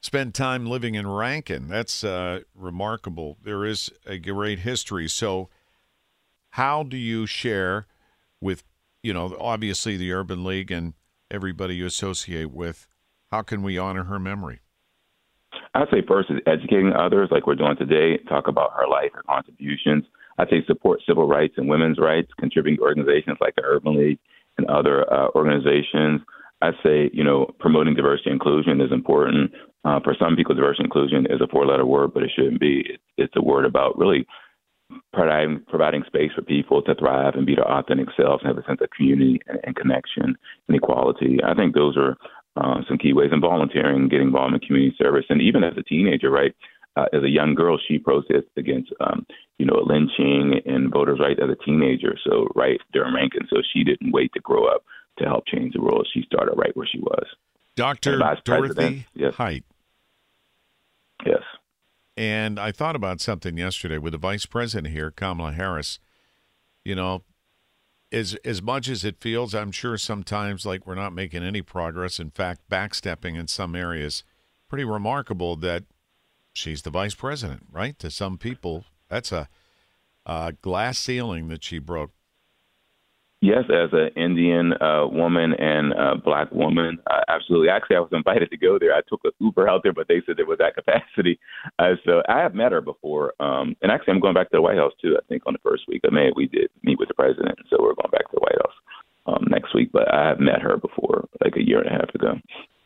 spent 0.00 0.34
time 0.34 0.66
living 0.66 0.94
in 0.94 1.06
Rankin, 1.06 1.68
that's 1.68 2.04
uh, 2.04 2.40
remarkable. 2.54 3.38
There 3.42 3.64
is 3.64 3.90
a 4.06 4.18
great 4.18 4.60
history. 4.60 5.08
So, 5.08 5.50
how 6.50 6.82
do 6.82 6.96
you 6.96 7.26
share 7.26 7.86
with, 8.40 8.62
you 9.02 9.12
know, 9.12 9.36
obviously 9.40 9.96
the 9.96 10.12
Urban 10.12 10.44
League 10.44 10.70
and 10.70 10.94
everybody 11.30 11.76
you 11.76 11.86
associate 11.86 12.52
with? 12.52 12.86
How 13.30 13.42
can 13.42 13.62
we 13.62 13.78
honor 13.78 14.04
her 14.04 14.18
memory? 14.18 14.60
I'd 15.74 15.88
say 15.90 16.02
first 16.06 16.30
is 16.30 16.40
educating 16.46 16.92
others, 16.92 17.28
like 17.30 17.46
we're 17.46 17.54
doing 17.54 17.76
today, 17.76 18.18
talk 18.28 18.46
about 18.46 18.72
her 18.76 18.86
life, 18.86 19.10
her 19.14 19.22
contributions. 19.22 20.04
I'd 20.38 20.48
say 20.50 20.64
support 20.66 21.00
civil 21.06 21.26
rights 21.26 21.54
and 21.56 21.68
women's 21.68 21.98
rights, 21.98 22.30
contributing 22.38 22.78
to 22.78 22.82
organizations 22.82 23.38
like 23.40 23.54
the 23.54 23.62
Urban 23.64 23.96
League 23.96 24.18
and 24.58 24.66
other 24.66 25.10
uh, 25.12 25.28
organizations. 25.34 26.20
I'd 26.60 26.74
say, 26.82 27.10
you 27.12 27.24
know, 27.24 27.50
promoting 27.58 27.94
diversity 27.94 28.30
and 28.30 28.40
inclusion 28.40 28.80
is 28.80 28.92
important. 28.92 29.50
Uh, 29.84 29.98
for 30.04 30.14
some 30.18 30.36
people, 30.36 30.54
diversity 30.54 30.84
inclusion 30.84 31.26
is 31.26 31.40
a 31.40 31.48
four 31.48 31.66
letter 31.66 31.86
word, 31.86 32.14
but 32.14 32.22
it 32.22 32.30
shouldn't 32.36 32.60
be. 32.60 32.84
It's, 32.86 33.02
it's 33.16 33.36
a 33.36 33.42
word 33.42 33.64
about 33.64 33.98
really 33.98 34.26
providing, 35.12 35.62
providing 35.68 36.04
space 36.06 36.30
for 36.34 36.42
people 36.42 36.82
to 36.82 36.94
thrive 36.94 37.34
and 37.34 37.46
be 37.46 37.54
their 37.54 37.70
authentic 37.70 38.08
selves 38.16 38.42
and 38.44 38.54
have 38.54 38.62
a 38.62 38.66
sense 38.66 38.80
of 38.82 38.90
community 38.90 39.40
and, 39.46 39.58
and 39.64 39.74
connection 39.74 40.36
and 40.68 40.76
equality. 40.76 41.38
I 41.44 41.54
think 41.54 41.74
those 41.74 41.96
are 41.96 42.16
uh, 42.56 42.80
some 42.88 42.98
key 42.98 43.12
ways 43.12 43.30
in 43.32 43.40
volunteering, 43.40 44.08
getting 44.08 44.28
involved 44.28 44.54
in 44.54 44.60
community 44.60 44.94
service, 44.98 45.24
and 45.28 45.40
even 45.40 45.64
as 45.64 45.74
a 45.76 45.82
teenager, 45.82 46.30
right? 46.30 46.54
Uh, 46.94 47.06
as 47.14 47.22
a 47.22 47.28
young 47.28 47.54
girl, 47.54 47.78
she 47.88 47.98
protested 47.98 48.44
against, 48.58 48.92
um, 49.00 49.26
you 49.58 49.64
know, 49.64 49.82
lynching 49.86 50.60
and 50.66 50.92
voters' 50.92 51.18
rights 51.18 51.40
as 51.42 51.48
a 51.48 51.64
teenager. 51.64 52.18
So 52.22 52.48
right 52.54 52.78
during 52.92 53.14
Rankin, 53.14 53.46
so 53.48 53.62
she 53.72 53.82
didn't 53.82 54.12
wait 54.12 54.30
to 54.34 54.40
grow 54.40 54.66
up 54.66 54.84
to 55.18 55.24
help 55.24 55.46
change 55.46 55.72
the 55.72 55.80
world. 55.80 56.06
She 56.12 56.22
started 56.22 56.54
right 56.56 56.76
where 56.76 56.86
she 56.86 57.00
was. 57.00 57.24
Dr. 57.76 58.18
Dorothy 58.44 59.06
yes. 59.14 59.34
Height. 59.34 59.64
Yes. 61.24 61.42
And 62.16 62.58
I 62.58 62.72
thought 62.72 62.96
about 62.96 63.20
something 63.20 63.56
yesterday 63.56 63.96
with 63.96 64.12
the 64.12 64.18
vice 64.18 64.44
president 64.44 64.92
here, 64.92 65.10
Kamala 65.10 65.52
Harris. 65.52 65.98
You 66.84 66.94
know, 66.94 67.22
as 68.12 68.36
as 68.44 68.62
much 68.62 68.88
as 68.88 69.04
it 69.04 69.20
feels, 69.20 69.54
I'm 69.54 69.72
sure 69.72 69.96
sometimes 69.96 70.66
like 70.66 70.86
we're 70.86 70.94
not 70.94 71.12
making 71.12 71.42
any 71.42 71.62
progress. 71.62 72.20
In 72.20 72.30
fact, 72.30 72.68
backstepping 72.70 73.38
in 73.38 73.48
some 73.48 73.74
areas. 73.74 74.22
Pretty 74.68 74.84
remarkable 74.84 75.56
that 75.56 75.84
she's 76.52 76.82
the 76.82 76.90
vice 76.90 77.14
president, 77.14 77.66
right? 77.70 77.98
To 77.98 78.10
some 78.10 78.38
people, 78.38 78.84
that's 79.08 79.32
a, 79.32 79.48
a 80.24 80.54
glass 80.62 80.98
ceiling 80.98 81.48
that 81.48 81.64
she 81.64 81.78
broke. 81.78 82.12
Yes, 83.42 83.64
as 83.74 83.90
an 83.90 84.10
Indian 84.14 84.72
uh, 84.80 85.08
woman 85.08 85.52
and 85.54 85.92
a 85.94 86.14
black 86.14 86.52
woman, 86.52 87.00
uh, 87.10 87.22
absolutely. 87.26 87.70
Actually, 87.70 87.96
I 87.96 87.98
was 87.98 88.12
invited 88.12 88.52
to 88.52 88.56
go 88.56 88.78
there. 88.78 88.94
I 88.94 89.00
took 89.08 89.20
an 89.24 89.32
Uber 89.40 89.68
out 89.68 89.80
there, 89.82 89.92
but 89.92 90.06
they 90.06 90.22
said 90.24 90.36
there 90.36 90.46
was 90.46 90.58
that 90.58 90.74
capacity. 90.78 91.40
Uh, 91.76 91.94
so 92.06 92.22
I 92.28 92.38
have 92.38 92.54
met 92.54 92.70
her 92.70 92.80
before, 92.80 93.34
um, 93.40 93.74
and 93.82 93.90
actually, 93.90 94.14
I'm 94.14 94.20
going 94.20 94.34
back 94.34 94.48
to 94.50 94.56
the 94.56 94.62
White 94.62 94.76
House 94.76 94.92
too. 95.02 95.16
I 95.18 95.26
think 95.26 95.42
on 95.44 95.54
the 95.54 95.58
first 95.58 95.88
week 95.88 96.02
of 96.04 96.12
May, 96.12 96.30
we 96.36 96.46
did 96.46 96.70
meet 96.84 97.00
with 97.00 97.08
the 97.08 97.14
president, 97.14 97.58
so 97.68 97.78
we're 97.80 97.96
going 97.96 98.12
back 98.12 98.30
to 98.30 98.34
the 98.34 98.40
White 98.40 98.58
House 98.62 98.74
um, 99.26 99.44
next 99.50 99.74
week. 99.74 99.90
But 99.92 100.14
I 100.14 100.28
have 100.28 100.38
met 100.38 100.62
her 100.62 100.76
before, 100.76 101.26
like 101.42 101.56
a 101.56 101.66
year 101.66 101.80
and 101.80 101.88
a 101.88 101.98
half 101.98 102.14
ago, 102.14 102.34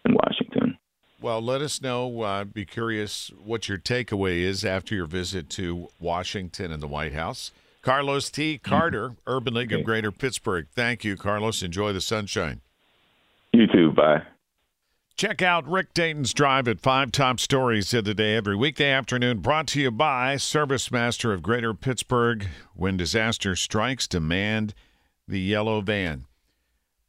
in 0.07 0.15
Washington. 0.15 0.79
Well, 1.21 1.43
let 1.43 1.61
us 1.61 1.83
know. 1.83 2.23
Uh, 2.23 2.41
I'd 2.41 2.55
be 2.55 2.65
curious 2.65 3.31
what 3.45 3.69
your 3.69 3.77
takeaway 3.77 4.39
is 4.39 4.65
after 4.65 4.95
your 4.95 5.07
visit 5.07 5.51
to 5.51 5.89
Washington 6.01 6.73
and 6.73 6.83
the 6.83 6.89
White 6.89 7.13
House. 7.13 7.53
Carlos 7.87 8.31
T. 8.33 8.59
Carter, 8.59 9.15
Urban 9.29 9.55
League 9.55 9.73
of 9.73 9.85
Greater 9.85 10.11
Pittsburgh. 10.11 10.67
Thank 10.75 11.05
you, 11.05 11.17
Carlos. 11.17 11.63
Enjoy 11.63 11.93
the 11.93 12.01
sunshine. 12.01 12.61
You 13.53 13.69
too. 13.69 13.93
Bye. 13.93 14.25
Check 15.17 15.41
out 15.41 15.69
Rick 15.69 15.95
Dayton's 15.95 16.35
Drive 16.35 16.67
at 16.67 16.81
Five 16.81 17.13
Top 17.13 17.39
Stories 17.39 17.95
of 17.95 18.05
the 18.05 18.13
Day 18.13 18.35
every 18.35 18.57
weekday 18.57 18.91
afternoon, 18.91 19.39
brought 19.39 19.69
to 19.69 19.81
you 19.81 19.93
by 19.93 20.37
Service 20.37 20.91
Master 20.91 21.33
of 21.33 21.45
Greater 21.45 21.75
Pittsburgh. 21.75 22.49
When 22.75 22.97
disaster 22.97 23.55
strikes, 23.55 24.09
demand 24.09 24.75
the 25.29 25.39
yellow 25.39 25.81
van. 25.81 26.25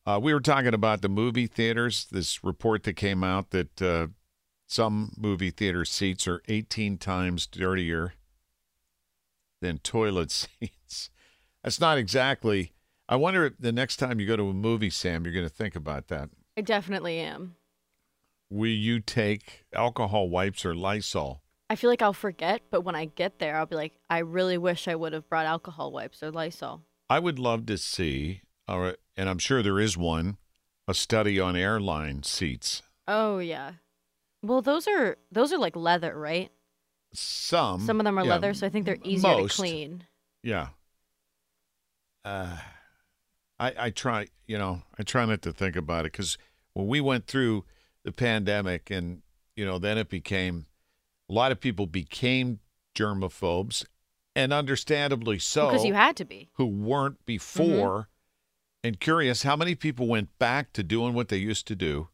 Uh, 0.05 0.19
we 0.21 0.31
were 0.31 0.39
talking 0.39 0.75
about 0.75 1.01
the 1.01 1.09
movie 1.09 1.47
theaters. 1.47 2.05
This 2.11 2.43
report 2.43 2.83
that 2.83 2.93
came 2.93 3.23
out 3.23 3.49
that 3.49 3.81
uh, 3.81 4.07
some 4.67 5.13
movie 5.17 5.49
theater 5.49 5.85
seats 5.85 6.27
are 6.27 6.43
18 6.47 6.99
times 6.99 7.47
dirtier 7.47 8.13
than 9.61 9.79
toilet 9.79 10.31
seats. 10.61 11.09
That's 11.63 11.79
not 11.79 11.97
exactly. 11.97 12.73
I 13.09 13.15
wonder 13.15 13.45
if 13.45 13.53
the 13.57 13.71
next 13.71 13.97
time 13.97 14.19
you 14.19 14.27
go 14.27 14.35
to 14.35 14.49
a 14.49 14.53
movie, 14.53 14.89
Sam, 14.89 15.23
you're 15.23 15.33
going 15.33 15.47
to 15.47 15.53
think 15.53 15.75
about 15.75 16.07
that. 16.07 16.29
I 16.57 16.61
definitely 16.61 17.19
am. 17.19 17.55
Will 18.49 18.69
you 18.69 18.99
take 18.99 19.65
alcohol 19.73 20.29
wipes 20.29 20.65
or 20.65 20.73
Lysol? 20.73 21.43
I 21.69 21.75
feel 21.75 21.89
like 21.89 22.01
I'll 22.01 22.13
forget, 22.13 22.61
but 22.71 22.81
when 22.81 22.95
I 22.95 23.05
get 23.05 23.39
there, 23.39 23.57
I'll 23.57 23.65
be 23.65 23.75
like, 23.75 23.93
I 24.09 24.19
really 24.19 24.57
wish 24.57 24.87
I 24.87 24.95
would 24.95 25.13
have 25.13 25.27
brought 25.29 25.45
alcohol 25.45 25.91
wipes 25.91 26.23
or 26.23 26.31
Lysol. 26.31 26.83
I 27.09 27.19
would 27.19 27.39
love 27.39 27.65
to 27.67 27.77
see, 27.77 28.41
or, 28.67 28.95
and 29.17 29.29
I'm 29.29 29.37
sure 29.37 29.61
there 29.61 29.79
is 29.79 29.97
one, 29.97 30.37
a 30.87 30.93
study 30.93 31.39
on 31.39 31.55
airline 31.55 32.23
seats. 32.23 32.83
Oh 33.07 33.39
yeah. 33.39 33.73
Well, 34.41 34.61
those 34.61 34.87
are 34.87 35.17
those 35.31 35.51
are 35.51 35.57
like 35.57 35.75
leather, 35.75 36.17
right? 36.17 36.51
Some. 37.13 37.81
Some 37.81 37.99
of 37.99 38.03
them 38.03 38.17
are 38.17 38.23
yeah, 38.25 38.31
leather, 38.31 38.53
so 38.53 38.67
I 38.67 38.69
think 38.69 38.85
they're 38.85 38.97
easier 39.03 39.31
most. 39.31 39.55
to 39.55 39.61
clean. 39.61 40.03
Yeah. 40.43 40.69
Uh, 42.25 42.57
I 43.59 43.73
I 43.77 43.89
try, 43.89 44.27
you 44.45 44.57
know, 44.57 44.81
I 44.99 45.03
try 45.03 45.25
not 45.25 45.41
to 45.43 45.53
think 45.53 45.75
about 45.75 46.05
it 46.05 46.11
because 46.11 46.37
when 46.73 46.87
we 46.87 47.01
went 47.01 47.27
through 47.27 47.63
the 48.03 48.11
pandemic, 48.11 48.91
and 48.91 49.21
you 49.55 49.65
know, 49.65 49.79
then 49.79 49.97
it 49.97 50.09
became 50.09 50.65
a 51.29 51.33
lot 51.33 51.51
of 51.51 51.59
people 51.59 51.87
became 51.87 52.59
germaphobes, 52.95 53.85
and 54.35 54.53
understandably 54.53 55.39
so, 55.39 55.67
Because 55.67 55.85
you 55.85 55.93
had 55.93 56.15
to 56.17 56.25
be. 56.25 56.49
who 56.53 56.65
weren't 56.65 57.25
before. 57.25 58.09
And 58.83 58.99
curious, 58.99 59.43
how 59.43 59.55
many 59.55 59.73
people 59.75 60.07
went 60.07 60.37
back 60.37 60.71
to 60.73 60.83
doing 60.83 61.13
what 61.13 61.29
they 61.29 61.37
used 61.37 61.67
to 61.67 61.75
do? 61.75 62.09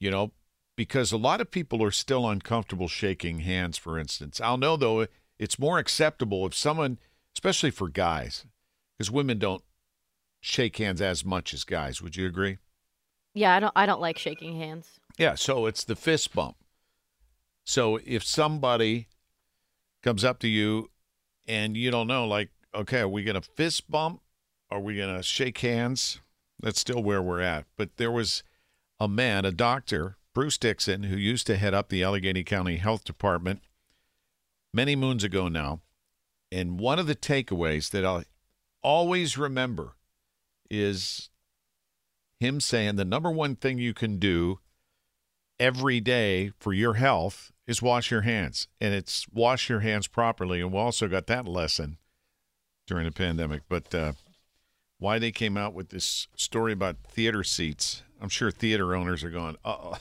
You 0.00 0.10
know, 0.10 0.32
because 0.76 1.12
a 1.12 1.16
lot 1.16 1.40
of 1.40 1.50
people 1.50 1.82
are 1.82 1.90
still 1.90 2.28
uncomfortable 2.28 2.88
shaking 2.88 3.40
hands, 3.40 3.78
for 3.78 3.98
instance. 3.98 4.40
I'll 4.40 4.56
know, 4.56 4.76
though, 4.76 5.06
it's 5.38 5.58
more 5.58 5.78
acceptable 5.78 6.46
if 6.46 6.54
someone, 6.54 6.98
especially 7.34 7.70
for 7.70 7.88
guys, 7.88 8.46
because 8.96 9.10
women 9.10 9.38
don't 9.38 9.62
shake 10.40 10.76
hands 10.76 11.00
as 11.00 11.24
much 11.24 11.54
as 11.54 11.64
guys. 11.64 12.02
Would 12.02 12.16
you 12.16 12.26
agree? 12.26 12.58
Yeah, 13.34 13.54
I 13.54 13.60
don't 13.60 13.72
I 13.74 13.86
don't 13.86 14.00
like 14.00 14.18
shaking 14.18 14.56
hands. 14.56 15.00
Yeah, 15.18 15.34
so 15.34 15.66
it's 15.66 15.84
the 15.84 15.96
fist 15.96 16.34
bump. 16.34 16.56
So 17.64 17.98
if 18.04 18.24
somebody 18.24 19.08
comes 20.02 20.24
up 20.24 20.38
to 20.40 20.48
you 20.48 20.90
and 21.46 21.76
you 21.76 21.90
don't 21.90 22.06
know, 22.06 22.26
like, 22.26 22.50
okay, 22.74 23.00
are 23.00 23.08
we 23.08 23.24
going 23.24 23.40
to 23.40 23.48
fist 23.56 23.90
bump? 23.90 24.20
Are 24.70 24.80
we 24.80 24.96
going 24.96 25.14
to 25.14 25.22
shake 25.22 25.58
hands? 25.58 26.20
That's 26.60 26.80
still 26.80 27.02
where 27.02 27.22
we're 27.22 27.40
at. 27.40 27.66
But 27.76 27.96
there 27.96 28.10
was 28.10 28.42
a 28.98 29.08
man, 29.08 29.44
a 29.44 29.52
doctor, 29.52 30.16
Bruce 30.34 30.56
Dixon, 30.56 31.04
who 31.04 31.16
used 31.16 31.46
to 31.46 31.56
head 31.56 31.74
up 31.74 31.88
the 31.88 32.02
Allegheny 32.02 32.42
County 32.42 32.76
Health 32.76 33.04
Department 33.04 33.60
many 34.72 34.96
moons 34.96 35.24
ago 35.24 35.48
now. 35.48 35.80
And 36.50 36.80
one 36.80 36.98
of 36.98 37.06
the 37.06 37.16
takeaways 37.16 37.90
that 37.90 38.04
I'll 38.04 38.24
always 38.82 39.36
remember 39.36 39.96
is 40.70 41.30
him 42.40 42.60
saying 42.60 42.96
the 42.96 43.04
number 43.04 43.30
one 43.30 43.56
thing 43.56 43.78
you 43.78 43.94
can 43.94 44.18
do 44.18 44.58
every 45.60 46.00
day 46.00 46.52
for 46.58 46.72
your 46.72 46.94
health 46.94 47.52
is 47.66 47.82
wash 47.82 48.10
your 48.10 48.22
hands. 48.22 48.68
And 48.80 48.94
it's 48.94 49.26
wash 49.32 49.68
your 49.68 49.80
hands 49.80 50.08
properly. 50.08 50.60
And 50.60 50.72
we 50.72 50.78
also 50.78 51.08
got 51.08 51.26
that 51.26 51.46
lesson 51.46 51.98
during 52.86 53.04
the 53.04 53.12
pandemic. 53.12 53.62
But 53.68 53.94
uh, 53.94 54.12
why 54.98 55.18
they 55.18 55.30
came 55.30 55.56
out 55.56 55.74
with 55.74 55.90
this 55.90 56.26
story 56.36 56.72
about 56.72 56.96
theater 57.06 57.44
seats, 57.44 58.02
I'm 58.20 58.28
sure 58.28 58.50
theater 58.50 58.94
owners 58.94 59.22
are 59.22 59.30
going, 59.30 59.56
uh 59.64 59.76
oh, 59.78 59.98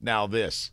now 0.00 0.26
this. 0.26 0.70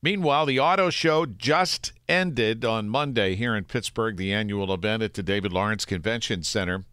Meanwhile, 0.00 0.46
the 0.46 0.60
auto 0.60 0.90
show 0.90 1.26
just 1.26 1.92
ended 2.08 2.64
on 2.64 2.88
Monday 2.88 3.34
here 3.34 3.56
in 3.56 3.64
Pittsburgh, 3.64 4.16
the 4.16 4.32
annual 4.32 4.72
event 4.72 5.02
at 5.02 5.14
the 5.14 5.22
David 5.22 5.52
Lawrence 5.52 5.84
Convention 5.84 6.44
Center. 6.44 6.84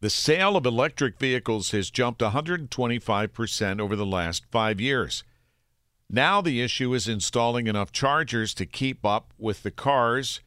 The 0.00 0.10
sale 0.10 0.56
of 0.56 0.66
electric 0.66 1.18
vehicles 1.18 1.70
has 1.72 1.90
jumped 1.90 2.20
125% 2.20 3.80
over 3.80 3.96
the 3.96 4.06
last 4.06 4.44
five 4.50 4.80
years. 4.80 5.24
Now 6.10 6.40
the 6.40 6.62
issue 6.62 6.94
is 6.94 7.06
installing 7.06 7.66
enough 7.66 7.92
chargers 7.92 8.54
to 8.54 8.66
keep 8.66 9.04
up 9.04 9.32
with 9.38 9.62
the 9.62 9.70
cars. 9.70 10.40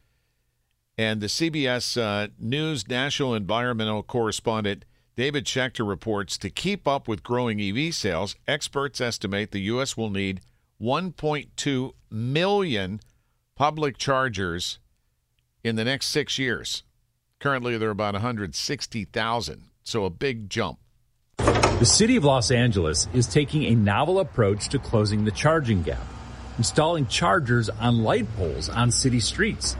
And 0.97 1.21
the 1.21 1.27
CBS 1.27 1.99
uh, 2.01 2.29
News 2.39 2.87
national 2.87 3.35
environmental 3.35 4.03
correspondent 4.03 4.85
David 5.21 5.45
Schechter 5.45 5.87
reports 5.87 6.35
to 6.39 6.49
keep 6.49 6.87
up 6.87 7.07
with 7.07 7.21
growing 7.21 7.61
EV 7.61 7.93
sales, 7.93 8.35
experts 8.47 8.99
estimate 8.99 9.51
the 9.51 9.59
U.S. 9.59 9.95
will 9.95 10.09
need 10.09 10.41
1.2 10.81 11.91
million 12.09 12.99
public 13.55 13.99
chargers 13.99 14.79
in 15.63 15.75
the 15.75 15.83
next 15.83 16.07
six 16.07 16.39
years. 16.39 16.81
Currently, 17.39 17.77
there 17.77 17.89
are 17.89 17.91
about 17.91 18.15
160,000, 18.15 19.63
so 19.83 20.05
a 20.05 20.09
big 20.09 20.49
jump. 20.49 20.79
The 21.37 21.85
city 21.85 22.15
of 22.15 22.23
Los 22.23 22.49
Angeles 22.49 23.07
is 23.13 23.27
taking 23.27 23.65
a 23.65 23.75
novel 23.75 24.21
approach 24.21 24.69
to 24.69 24.79
closing 24.79 25.23
the 25.23 25.29
charging 25.29 25.83
gap, 25.83 26.01
installing 26.57 27.05
chargers 27.05 27.69
on 27.69 28.01
light 28.01 28.25
poles 28.37 28.69
on 28.69 28.89
city 28.89 29.19
streets. 29.19 29.75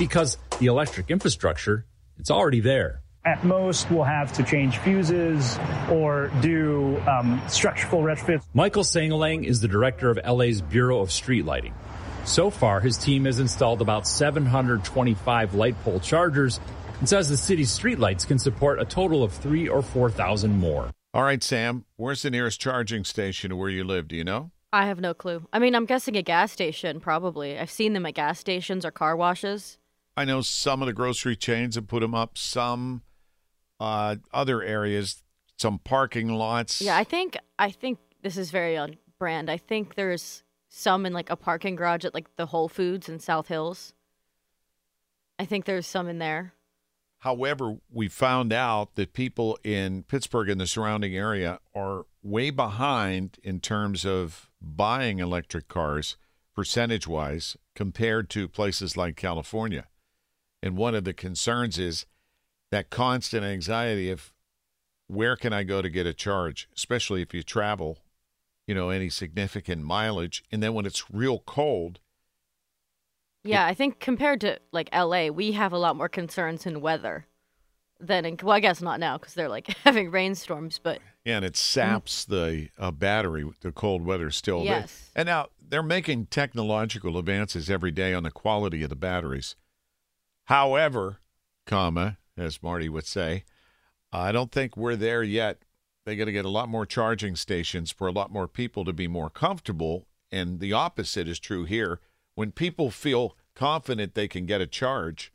Because 0.00 0.36
the 0.58 0.66
electric 0.66 1.12
infrastructure, 1.12 1.86
it's 2.18 2.32
already 2.32 2.58
there. 2.58 3.02
At 3.28 3.44
most, 3.44 3.90
we'll 3.90 4.04
have 4.04 4.32
to 4.32 4.42
change 4.42 4.78
fuses 4.78 5.58
or 5.90 6.32
do 6.40 6.98
um, 7.06 7.42
structural 7.46 8.00
retrofits. 8.00 8.42
Miguel 8.54 8.84
Sangalang 8.84 9.44
is 9.44 9.60
the 9.60 9.68
director 9.68 10.08
of 10.08 10.18
LA's 10.26 10.62
Bureau 10.62 11.00
of 11.00 11.12
Street 11.12 11.44
Lighting. 11.44 11.74
So 12.24 12.48
far, 12.48 12.80
his 12.80 12.96
team 12.96 13.26
has 13.26 13.38
installed 13.38 13.82
about 13.82 14.06
725 14.06 15.52
light 15.54 15.78
pole 15.84 16.00
chargers 16.00 16.58
and 17.00 17.06
says 17.06 17.28
the 17.28 17.36
city's 17.36 17.78
streetlights 17.78 18.26
can 18.26 18.38
support 18.38 18.80
a 18.80 18.86
total 18.86 19.22
of 19.22 19.34
three 19.34 19.68
or 19.68 19.82
4,000 19.82 20.58
more. 20.58 20.90
All 21.12 21.22
right, 21.22 21.42
Sam, 21.42 21.84
where's 21.96 22.22
the 22.22 22.30
nearest 22.30 22.62
charging 22.62 23.04
station 23.04 23.50
to 23.50 23.56
where 23.56 23.68
you 23.68 23.84
live? 23.84 24.08
Do 24.08 24.16
you 24.16 24.24
know? 24.24 24.52
I 24.72 24.86
have 24.86 25.00
no 25.00 25.12
clue. 25.12 25.46
I 25.52 25.58
mean, 25.58 25.74
I'm 25.74 25.84
guessing 25.84 26.16
a 26.16 26.22
gas 26.22 26.50
station, 26.50 26.98
probably. 26.98 27.58
I've 27.58 27.70
seen 27.70 27.92
them 27.92 28.06
at 28.06 28.14
gas 28.14 28.38
stations 28.38 28.86
or 28.86 28.90
car 28.90 29.14
washes. 29.14 29.76
I 30.16 30.24
know 30.24 30.40
some 30.40 30.80
of 30.80 30.86
the 30.86 30.94
grocery 30.94 31.36
chains 31.36 31.74
have 31.74 31.88
put 31.88 32.00
them 32.00 32.14
up, 32.14 32.38
some 32.38 33.02
uh, 33.80 34.16
other 34.32 34.62
areas, 34.62 35.22
some 35.56 35.78
parking 35.78 36.28
lots. 36.28 36.80
Yeah, 36.80 36.96
I 36.96 37.04
think 37.04 37.36
I 37.58 37.70
think 37.70 37.98
this 38.22 38.36
is 38.36 38.50
very 38.50 38.76
on 38.76 38.96
brand. 39.18 39.50
I 39.50 39.56
think 39.56 39.94
there's 39.94 40.42
some 40.68 41.06
in 41.06 41.12
like 41.12 41.30
a 41.30 41.36
parking 41.36 41.76
garage 41.76 42.04
at 42.04 42.14
like 42.14 42.36
the 42.36 42.46
Whole 42.46 42.68
Foods 42.68 43.08
in 43.08 43.18
South 43.20 43.48
Hills. 43.48 43.94
I 45.38 45.44
think 45.44 45.64
there's 45.64 45.86
some 45.86 46.08
in 46.08 46.18
there. 46.18 46.52
However, 47.22 47.78
we 47.90 48.08
found 48.08 48.52
out 48.52 48.94
that 48.94 49.12
people 49.12 49.58
in 49.64 50.04
Pittsburgh 50.04 50.48
and 50.48 50.60
the 50.60 50.66
surrounding 50.66 51.16
area 51.16 51.58
are 51.74 52.06
way 52.22 52.50
behind 52.50 53.38
in 53.42 53.58
terms 53.58 54.04
of 54.04 54.48
buying 54.60 55.18
electric 55.18 55.66
cars, 55.66 56.16
percentage 56.54 57.08
wise, 57.08 57.56
compared 57.74 58.30
to 58.30 58.48
places 58.48 58.96
like 58.96 59.16
California. 59.16 59.86
And 60.62 60.76
one 60.76 60.94
of 60.94 61.04
the 61.04 61.12
concerns 61.12 61.78
is 61.78 62.06
that 62.70 62.90
constant 62.90 63.44
anxiety 63.44 64.10
of 64.10 64.32
where 65.06 65.36
can 65.36 65.52
I 65.52 65.62
go 65.64 65.82
to 65.82 65.88
get 65.88 66.06
a 66.06 66.14
charge, 66.14 66.68
especially 66.76 67.22
if 67.22 67.32
you 67.32 67.42
travel, 67.42 67.98
you 68.66 68.74
know, 68.74 68.90
any 68.90 69.08
significant 69.08 69.82
mileage. 69.82 70.44
And 70.52 70.62
then 70.62 70.74
when 70.74 70.86
it's 70.86 71.10
real 71.10 71.40
cold. 71.40 71.98
Yeah, 73.42 73.66
it, 73.66 73.70
I 73.70 73.74
think 73.74 74.00
compared 74.00 74.40
to 74.42 74.58
like 74.70 74.90
LA, 74.94 75.28
we 75.28 75.52
have 75.52 75.72
a 75.72 75.78
lot 75.78 75.96
more 75.96 76.08
concerns 76.08 76.66
in 76.66 76.80
weather 76.80 77.26
than 77.98 78.24
in, 78.24 78.38
well, 78.42 78.54
I 78.54 78.60
guess 78.60 78.82
not 78.82 79.00
now 79.00 79.16
because 79.16 79.34
they're 79.34 79.48
like 79.48 79.66
having 79.84 80.10
rainstorms, 80.10 80.78
but. 80.78 81.00
Yeah, 81.24 81.36
and 81.36 81.44
it 81.44 81.56
saps 81.56 82.24
the 82.24 82.68
uh, 82.78 82.90
battery, 82.90 83.48
the 83.60 83.72
cold 83.72 84.04
weather 84.04 84.30
still. 84.30 84.64
Yes. 84.64 85.10
And 85.16 85.26
now 85.26 85.48
they're 85.60 85.82
making 85.82 86.26
technological 86.26 87.18
advances 87.18 87.68
every 87.70 87.90
day 87.90 88.14
on 88.14 88.22
the 88.22 88.30
quality 88.30 88.82
of 88.82 88.90
the 88.90 88.96
batteries. 88.96 89.56
However, 90.44 91.18
comma, 91.66 92.17
as 92.40 92.62
Marty 92.62 92.88
would 92.88 93.06
say. 93.06 93.44
I 94.12 94.32
don't 94.32 94.52
think 94.52 94.76
we're 94.76 94.96
there 94.96 95.22
yet. 95.22 95.62
They 96.06 96.16
got 96.16 96.24
to 96.24 96.32
get 96.32 96.44
a 96.44 96.50
lot 96.50 96.68
more 96.68 96.86
charging 96.86 97.36
stations 97.36 97.90
for 97.90 98.06
a 98.06 98.12
lot 98.12 98.32
more 98.32 98.48
people 98.48 98.84
to 98.84 98.92
be 98.92 99.06
more 99.06 99.28
comfortable. 99.28 100.06
And 100.32 100.60
the 100.60 100.72
opposite 100.72 101.28
is 101.28 101.38
true 101.38 101.64
here. 101.64 102.00
When 102.34 102.52
people 102.52 102.90
feel 102.90 103.36
confident 103.54 104.14
they 104.14 104.28
can 104.28 104.46
get 104.46 104.60
a 104.60 104.66
charge 104.66 105.32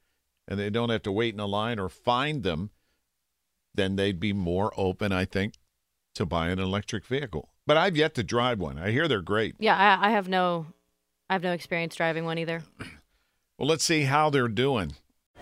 and 0.48 0.60
they 0.60 0.70
don't 0.70 0.90
have 0.90 1.04
to 1.04 1.12
wait 1.12 1.34
in 1.34 1.40
a 1.40 1.46
line 1.46 1.80
or 1.80 1.90
find 1.90 2.44
them, 2.44 2.72
then 3.76 3.96
they'd 3.96 4.20
be 4.20 4.34
more 4.34 4.72
open, 4.78 5.12
I 5.12 5.26
think, 5.26 5.56
to 6.16 6.26
buy 6.26 6.50
an 6.50 6.60
electric 6.60 7.06
vehicle. 7.06 7.50
But 7.66 7.78
I've 7.78 7.98
yet 7.98 8.14
to 8.16 8.24
drive 8.24 8.60
one. 8.60 8.78
I 8.78 8.92
hear 8.92 9.08
they're 9.08 9.22
great. 9.22 9.56
Yeah, 9.60 9.76
I, 9.76 10.10
I 10.10 10.12
have 10.12 10.28
no, 10.28 10.68
I 11.30 11.34
have 11.34 11.44
no 11.44 11.52
experience 11.54 11.96
driving 11.96 12.26
one 12.26 12.38
either. 12.38 12.64
Well, 13.56 13.70
let's 13.70 13.86
see 13.86 14.02
how 14.02 14.32
they're 14.32 14.48
doing. 14.48 14.94